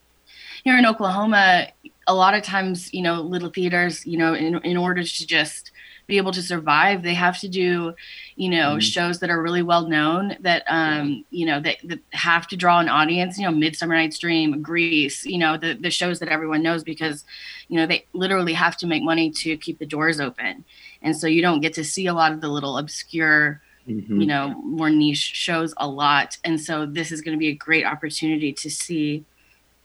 here 0.64 0.76
in 0.76 0.84
Oklahoma, 0.84 1.68
a 2.08 2.14
lot 2.14 2.34
of 2.34 2.42
times, 2.42 2.92
you 2.92 3.02
know, 3.02 3.20
little 3.22 3.50
theaters, 3.50 4.04
you 4.04 4.18
know, 4.18 4.34
in, 4.34 4.56
in 4.64 4.76
order 4.76 5.04
to 5.04 5.26
just 5.26 5.70
be 6.08 6.16
able 6.16 6.32
to 6.32 6.42
survive, 6.42 7.04
they 7.04 7.14
have 7.14 7.38
to 7.38 7.48
do, 7.48 7.94
you 8.34 8.48
know, 8.48 8.76
Mhm. 8.76 8.82
shows 8.82 9.20
that 9.20 9.30
are 9.30 9.40
really 9.42 9.62
well 9.62 9.86
known 9.88 10.36
that, 10.40 10.64
um, 10.68 11.24
you 11.30 11.46
know, 11.46 11.60
that, 11.60 11.76
that 11.84 12.00
have 12.14 12.48
to 12.48 12.56
draw 12.56 12.80
an 12.80 12.88
audience, 12.88 13.38
you 13.38 13.44
know, 13.44 13.52
Midsummer 13.52 13.94
Night's 13.94 14.18
Dream, 14.18 14.60
Grease, 14.62 15.24
you 15.24 15.38
know, 15.38 15.56
the, 15.56 15.74
the 15.74 15.90
shows 15.90 16.18
that 16.18 16.30
everyone 16.30 16.62
knows 16.62 16.82
because, 16.82 17.24
you 17.68 17.76
know, 17.76 17.86
they 17.86 18.06
literally 18.12 18.54
have 18.54 18.76
to 18.78 18.86
make 18.88 19.02
money 19.04 19.30
to 19.30 19.56
keep 19.58 19.78
the 19.78 19.86
doors 19.86 20.18
open 20.18 20.64
and 21.02 21.16
so 21.16 21.28
you 21.28 21.42
don't 21.42 21.60
get 21.60 21.74
to 21.74 21.84
see 21.84 22.06
a 22.06 22.14
lot 22.14 22.32
of 22.32 22.40
the 22.40 22.48
little 22.48 22.78
obscure 22.78 23.60
mm-hmm. 23.88 24.20
you 24.20 24.26
know, 24.26 24.54
more 24.62 24.90
niche 24.90 25.18
shows 25.18 25.74
a 25.76 25.88
lot. 25.88 26.36
And 26.44 26.60
so 26.60 26.86
this 26.86 27.10
is 27.10 27.20
going 27.20 27.36
to 27.36 27.38
be 27.38 27.48
a 27.48 27.54
great 27.54 27.84
opportunity 27.84 28.52
to 28.52 28.70
see, 28.70 29.24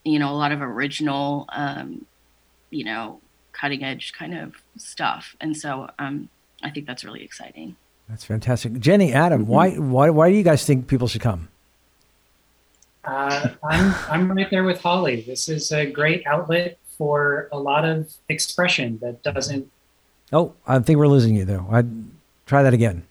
you 0.04 0.20
know, 0.20 0.30
a 0.32 0.38
lot 0.38 0.52
of 0.52 0.62
original, 0.62 1.46
um, 1.50 2.06
you 2.70 2.84
know, 2.84 3.20
cutting 3.52 3.84
edge 3.84 4.14
kind 4.14 4.38
of 4.38 4.56
stuff. 4.78 5.36
And 5.42 5.56
so 5.56 5.90
um, 6.00 6.30
I 6.62 6.70
think 6.70 6.86
that's 6.86 7.04
really 7.04 7.24
exciting. 7.24 7.76
That's 8.10 8.26
fantastic. 8.26 8.80
Jenny, 8.80 9.14
Adam, 9.14 9.44
mm-hmm. 9.44 9.52
why, 9.52 9.70
why, 9.76 10.10
why 10.10 10.30
do 10.30 10.36
you 10.36 10.44
guys 10.44 10.66
think 10.66 10.88
people 10.88 11.08
should 11.08 11.22
come? 11.22 11.48
Uh, 13.06 13.50
I'm, 13.64 13.94
I'm 14.10 14.32
right 14.32 14.50
there 14.50 14.64
with 14.64 14.82
Holly. 14.82 15.22
This 15.22 15.50
is 15.50 15.72
a 15.72 15.86
great 15.86 16.26
outlet 16.26 16.78
for 16.98 17.50
a 17.52 17.60
lot 17.60 17.86
of 17.86 18.14
expression 18.30 19.00
that 19.02 19.22
doesn't. 19.24 19.70
Oh, 20.32 20.54
I 20.66 20.80
think 20.80 20.98
we're 21.00 21.08
losing 21.08 21.36
you 21.36 21.46
though. 21.46 21.68
I 21.72 21.84
try 22.46 22.64
that 22.64 22.74
again. 22.74 23.04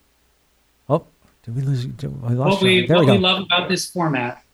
Did 1.43 1.57
we 1.57 1.63
lose? 1.63 1.87
Did, 1.87 2.13
I 2.25 2.33
lost 2.33 2.57
what 2.57 2.63
we, 2.63 2.87
what 2.87 3.01
we, 3.01 3.13
we 3.13 3.19
love 3.19 3.43
about 3.43 3.69
this 3.69 3.91
format 3.91 4.45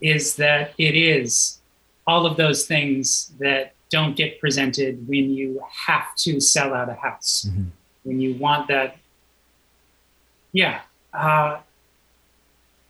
is 0.00 0.36
that 0.36 0.72
it 0.78 0.94
is 0.94 1.58
all 2.06 2.26
of 2.26 2.36
those 2.36 2.66
things 2.66 3.32
that 3.38 3.74
don't 3.90 4.16
get 4.16 4.40
presented 4.40 5.06
when 5.08 5.30
you 5.30 5.62
have 5.86 6.14
to 6.16 6.40
sell 6.40 6.74
out 6.74 6.88
a 6.88 6.94
house. 6.94 7.46
Mm-hmm. 7.48 7.64
When 8.02 8.20
you 8.20 8.34
want 8.34 8.68
that, 8.68 8.98
yeah. 10.52 10.80
Uh, 11.12 11.58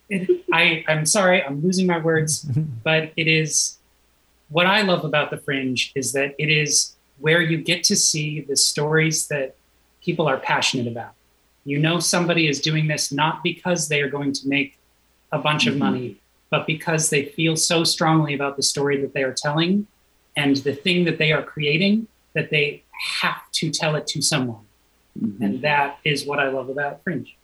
it, 0.09 0.43
I 0.51 0.83
I'm 0.87 1.05
sorry, 1.05 1.43
I'm 1.43 1.63
losing 1.63 1.87
my 1.87 1.97
words, 1.97 2.43
but 2.83 3.11
it 3.15 3.27
is 3.27 3.77
what 4.49 4.67
I 4.67 4.81
love 4.81 5.03
about 5.03 5.31
the 5.31 5.37
Fringe 5.37 5.91
is 5.95 6.11
that 6.13 6.35
it 6.37 6.49
is 6.49 6.95
where 7.19 7.41
you 7.41 7.57
get 7.57 7.83
to 7.85 7.95
see 7.95 8.41
the 8.41 8.55
stories 8.55 9.27
that 9.27 9.55
people 10.01 10.27
are 10.27 10.37
passionate 10.37 10.87
about. 10.87 11.13
You 11.65 11.79
know, 11.79 11.99
somebody 11.99 12.47
is 12.47 12.61
doing 12.61 12.87
this 12.87 13.11
not 13.11 13.43
because 13.43 13.89
they 13.89 14.01
are 14.01 14.09
going 14.09 14.31
to 14.33 14.47
make 14.47 14.77
a 15.31 15.39
bunch 15.39 15.65
mm-hmm. 15.65 15.73
of 15.73 15.77
money, 15.79 16.17
but 16.49 16.65
because 16.67 17.09
they 17.09 17.25
feel 17.25 17.55
so 17.55 17.83
strongly 17.83 18.33
about 18.33 18.55
the 18.55 18.63
story 18.63 19.01
that 19.01 19.13
they 19.13 19.23
are 19.23 19.33
telling 19.33 19.87
and 20.37 20.57
the 20.57 20.73
thing 20.73 21.05
that 21.05 21.17
they 21.17 21.31
are 21.31 21.43
creating 21.43 22.07
that 22.33 22.49
they 22.49 22.83
have 23.21 23.49
to 23.53 23.71
tell 23.71 23.95
it 23.95 24.05
to 24.07 24.21
someone. 24.21 24.63
Mm-hmm. 25.19 25.43
And 25.43 25.61
that 25.61 25.99
is 26.03 26.25
what 26.25 26.39
I 26.39 26.49
love 26.49 26.69
about 26.69 27.03
Fringe. 27.03 27.35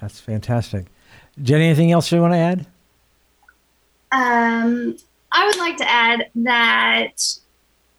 That's 0.00 0.20
fantastic. 0.20 0.86
Jenny, 1.42 1.66
anything 1.66 1.90
else 1.90 2.12
you 2.12 2.20
want 2.20 2.34
to 2.34 2.38
add? 2.38 2.66
Um, 4.12 4.96
I 5.32 5.46
would 5.46 5.56
like 5.56 5.76
to 5.78 5.90
add 5.90 6.30
that 6.36 7.38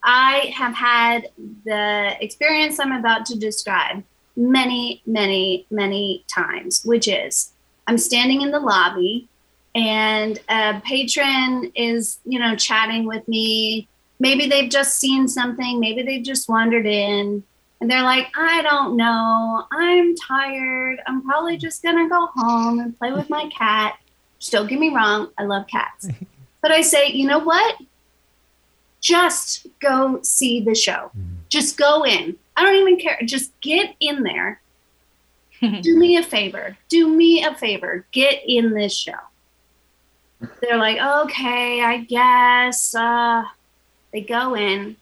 I 0.03 0.53
have 0.55 0.73
had 0.73 1.27
the 1.65 2.15
experience 2.21 2.79
I'm 2.79 2.93
about 2.93 3.25
to 3.27 3.37
describe 3.37 4.03
many, 4.35 5.01
many, 5.05 5.65
many 5.69 6.23
times, 6.33 6.83
which 6.83 7.07
is 7.07 7.51
I'm 7.87 7.97
standing 7.97 8.41
in 8.41 8.51
the 8.51 8.59
lobby 8.59 9.27
and 9.73 10.39
a 10.49 10.81
patron 10.85 11.71
is, 11.75 12.19
you 12.25 12.39
know, 12.39 12.55
chatting 12.55 13.05
with 13.05 13.27
me. 13.27 13.87
Maybe 14.19 14.47
they've 14.47 14.69
just 14.69 14.99
seen 14.99 15.27
something, 15.27 15.79
maybe 15.79 16.01
they've 16.01 16.23
just 16.23 16.47
wandered 16.47 16.85
in 16.85 17.43
and 17.81 17.91
they're 17.91 18.03
like, 18.03 18.27
I 18.37 18.61
don't 18.61 18.95
know. 18.95 19.65
I'm 19.71 20.15
tired. 20.15 21.01
I'm 21.05 21.21
probably 21.21 21.57
just 21.57 21.83
going 21.83 21.97
to 21.97 22.09
go 22.09 22.27
home 22.33 22.79
and 22.79 22.97
play 22.97 23.11
with 23.11 23.29
my 23.29 23.49
cat. 23.57 23.97
Don't 24.51 24.67
get 24.67 24.79
me 24.79 24.93
wrong, 24.93 25.29
I 25.37 25.43
love 25.43 25.67
cats. 25.67 26.07
But 26.61 26.71
I 26.71 26.81
say, 26.81 27.09
you 27.09 27.27
know 27.27 27.37
what? 27.37 27.75
Just 28.99 29.67
go 29.79 30.19
see 30.23 30.61
the 30.61 30.73
show. 30.73 31.11
Mm-hmm. 31.15 31.34
Just 31.55 31.77
go 31.77 32.03
in. 32.03 32.35
I 32.57 32.63
don't 32.63 32.75
even 32.75 32.99
care. 32.99 33.17
Just 33.23 33.57
get 33.61 33.95
in 34.01 34.23
there. 34.23 34.59
Do 35.61 35.97
me 35.97 36.17
a 36.17 36.23
favor. 36.23 36.75
Do 36.89 37.07
me 37.07 37.45
a 37.45 37.55
favor. 37.55 38.05
Get 38.11 38.41
in 38.45 38.73
this 38.73 38.93
show. 38.93 39.13
They're 40.61 40.77
like, 40.77 40.97
okay, 40.97 41.81
I 41.81 41.99
guess. 41.99 42.93
Uh, 42.93 43.45
they 44.11 44.19
go 44.19 44.53
in 44.57 44.97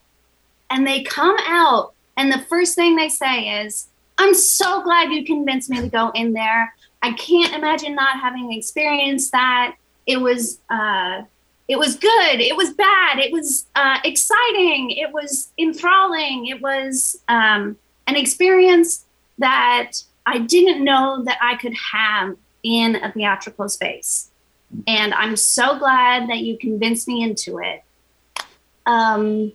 and 0.69 0.85
they 0.85 1.01
come 1.01 1.35
out 1.47 1.93
and 2.17 2.31
the 2.31 2.45
first 2.47 2.75
thing 2.75 2.95
they 2.95 3.09
say 3.09 3.63
is, 3.63 3.87
I'm 4.19 4.35
so 4.35 4.83
glad 4.83 5.11
you 5.11 5.25
convinced 5.25 5.71
me 5.71 5.81
to 5.81 5.89
go 5.89 6.11
in 6.13 6.33
there. 6.33 6.75
I 7.01 7.13
can't 7.13 7.55
imagine 7.55 7.95
not 7.95 8.19
having 8.19 8.53
experienced 8.53 9.31
that. 9.31 9.75
It 10.05 10.17
was 10.17 10.59
uh, 10.69 11.23
it 11.67 11.79
was 11.79 11.95
good. 11.95 12.41
It 12.41 12.55
was 12.57 12.71
bad. 12.73 13.19
It 13.19 13.31
was 13.31 13.65
uh, 13.75 13.99
exciting. 14.03 14.91
It 14.91 15.13
was 15.13 15.51
enthralling. 15.57 16.47
It 16.47 16.61
was 16.61 17.21
um, 17.29 17.77
an 18.07 18.15
experience 18.15 19.05
that 19.37 19.93
I 20.25 20.39
didn't 20.39 20.83
know 20.83 21.23
that 21.23 21.37
I 21.41 21.55
could 21.55 21.73
have 21.73 22.35
in 22.63 22.95
a 22.97 23.11
theatrical 23.11 23.69
space. 23.69 24.29
And 24.87 25.13
I'm 25.13 25.35
so 25.35 25.77
glad 25.77 26.29
that 26.29 26.39
you 26.39 26.57
convinced 26.57 27.07
me 27.07 27.23
into 27.23 27.59
it. 27.59 27.83
Um, 28.85 29.53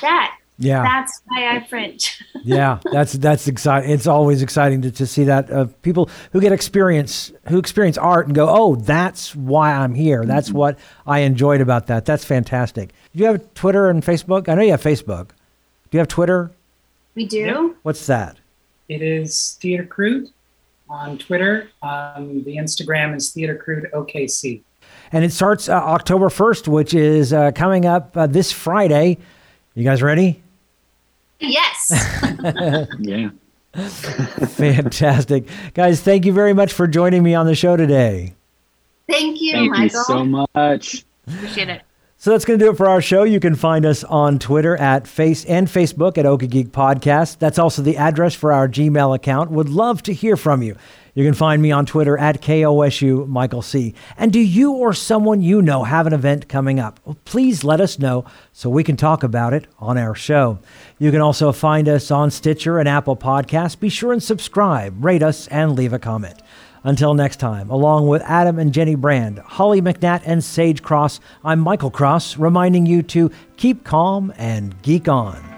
that 0.00 0.36
yeah, 0.58 0.82
that's 0.82 1.20
why 1.26 1.56
I 1.56 1.64
Fringe. 1.68 2.20
yeah, 2.44 2.80
that's 2.92 3.12
that's 3.12 3.46
exciting. 3.46 3.90
It's 3.90 4.08
always 4.08 4.42
exciting 4.42 4.82
to, 4.82 4.90
to 4.90 5.06
see 5.06 5.24
that 5.24 5.50
uh, 5.50 5.66
people 5.82 6.10
who 6.32 6.40
get 6.40 6.50
experience 6.50 7.32
who 7.48 7.58
experience 7.58 7.96
art 7.96 8.26
and 8.26 8.34
go, 8.34 8.48
oh, 8.48 8.74
that's 8.74 9.36
why 9.36 9.72
I'm 9.72 9.94
here. 9.94 10.24
That's 10.24 10.48
mm-hmm. 10.48 10.58
what 10.58 10.78
I 11.06 11.20
enjoyed 11.20 11.60
about 11.60 11.86
that. 11.86 12.04
That's 12.04 12.24
fantastic. 12.24 12.90
Do 13.14 13.20
you 13.20 13.26
have 13.26 13.54
Twitter 13.54 13.88
and 13.88 14.02
Facebook? 14.02 14.48
I 14.48 14.54
know 14.54 14.62
you 14.62 14.72
have 14.72 14.82
Facebook. 14.82 15.28
Do 15.28 15.96
you 15.96 16.00
have 16.00 16.08
Twitter? 16.08 16.50
We 17.14 17.26
do. 17.26 17.76
What's 17.82 18.06
that? 18.06 18.36
It 18.88 19.00
is 19.00 19.58
Theatre 19.60 19.86
Crude 19.86 20.28
on 20.90 21.18
Twitter. 21.18 21.70
Um, 21.82 22.42
the 22.42 22.56
Instagram 22.56 23.14
is 23.16 23.30
Theatre 23.30 23.56
Crude 23.56 23.88
OKC. 23.92 24.62
And 25.12 25.24
it 25.24 25.32
starts 25.32 25.68
uh, 25.68 25.74
October 25.74 26.28
1st, 26.28 26.68
which 26.68 26.94
is 26.94 27.32
uh, 27.32 27.52
coming 27.52 27.86
up 27.86 28.16
uh, 28.16 28.26
this 28.26 28.52
Friday. 28.52 29.18
You 29.74 29.84
guys 29.84 30.02
ready? 30.02 30.42
Yes. 31.40 31.92
yeah. 32.98 33.30
Fantastic. 33.74 35.48
Guys, 35.74 36.00
thank 36.00 36.24
you 36.24 36.32
very 36.32 36.52
much 36.52 36.72
for 36.72 36.86
joining 36.86 37.22
me 37.22 37.34
on 37.34 37.46
the 37.46 37.54
show 37.54 37.76
today. 37.76 38.34
Thank 39.08 39.40
you, 39.40 39.52
thank 39.52 39.70
Michael. 39.70 39.84
you 39.84 40.04
so 40.04 40.24
much. 40.24 41.04
Appreciate 41.26 41.68
it. 41.68 41.82
So 42.20 42.32
that's 42.32 42.44
going 42.44 42.58
to 42.58 42.64
do 42.64 42.72
it 42.72 42.76
for 42.76 42.88
our 42.88 43.00
show. 43.00 43.22
You 43.22 43.38
can 43.38 43.54
find 43.54 43.86
us 43.86 44.02
on 44.02 44.40
Twitter 44.40 44.76
at 44.76 45.06
Face 45.06 45.44
and 45.44 45.68
Facebook 45.68 46.18
at 46.18 46.24
Okie 46.24 46.50
Geek 46.50 46.72
Podcast. 46.72 47.38
That's 47.38 47.60
also 47.60 47.80
the 47.80 47.96
address 47.96 48.34
for 48.34 48.52
our 48.52 48.66
Gmail 48.68 49.14
account. 49.14 49.52
Would 49.52 49.68
love 49.68 50.02
to 50.02 50.12
hear 50.12 50.36
from 50.36 50.60
you. 50.60 50.74
You 51.14 51.24
can 51.24 51.34
find 51.34 51.62
me 51.62 51.70
on 51.70 51.86
Twitter 51.86 52.18
at 52.18 52.42
KOSU 52.42 53.28
Michael 53.28 53.62
C. 53.62 53.94
And 54.16 54.32
do 54.32 54.40
you 54.40 54.72
or 54.72 54.94
someone 54.94 55.42
you 55.42 55.62
know 55.62 55.84
have 55.84 56.08
an 56.08 56.12
event 56.12 56.48
coming 56.48 56.80
up? 56.80 56.98
Well, 57.04 57.16
please 57.24 57.62
let 57.62 57.80
us 57.80 58.00
know 58.00 58.24
so 58.52 58.68
we 58.68 58.82
can 58.82 58.96
talk 58.96 59.22
about 59.22 59.52
it 59.52 59.68
on 59.78 59.96
our 59.96 60.16
show. 60.16 60.58
You 60.98 61.12
can 61.12 61.20
also 61.20 61.52
find 61.52 61.88
us 61.88 62.10
on 62.10 62.32
Stitcher 62.32 62.80
and 62.80 62.88
Apple 62.88 63.16
Podcasts. 63.16 63.78
Be 63.78 63.88
sure 63.88 64.12
and 64.12 64.22
subscribe, 64.22 65.04
rate 65.04 65.22
us, 65.22 65.46
and 65.48 65.76
leave 65.76 65.92
a 65.92 66.00
comment. 66.00 66.42
Until 66.84 67.14
next 67.14 67.36
time, 67.36 67.70
along 67.70 68.06
with 68.06 68.22
Adam 68.22 68.58
and 68.58 68.72
Jenny 68.72 68.94
Brand, 68.94 69.38
Holly 69.40 69.82
McNatt, 69.82 70.22
and 70.24 70.42
Sage 70.42 70.82
Cross, 70.82 71.20
I'm 71.44 71.60
Michael 71.60 71.90
Cross, 71.90 72.36
reminding 72.36 72.86
you 72.86 73.02
to 73.04 73.30
keep 73.56 73.84
calm 73.84 74.32
and 74.36 74.80
geek 74.82 75.08
on. 75.08 75.57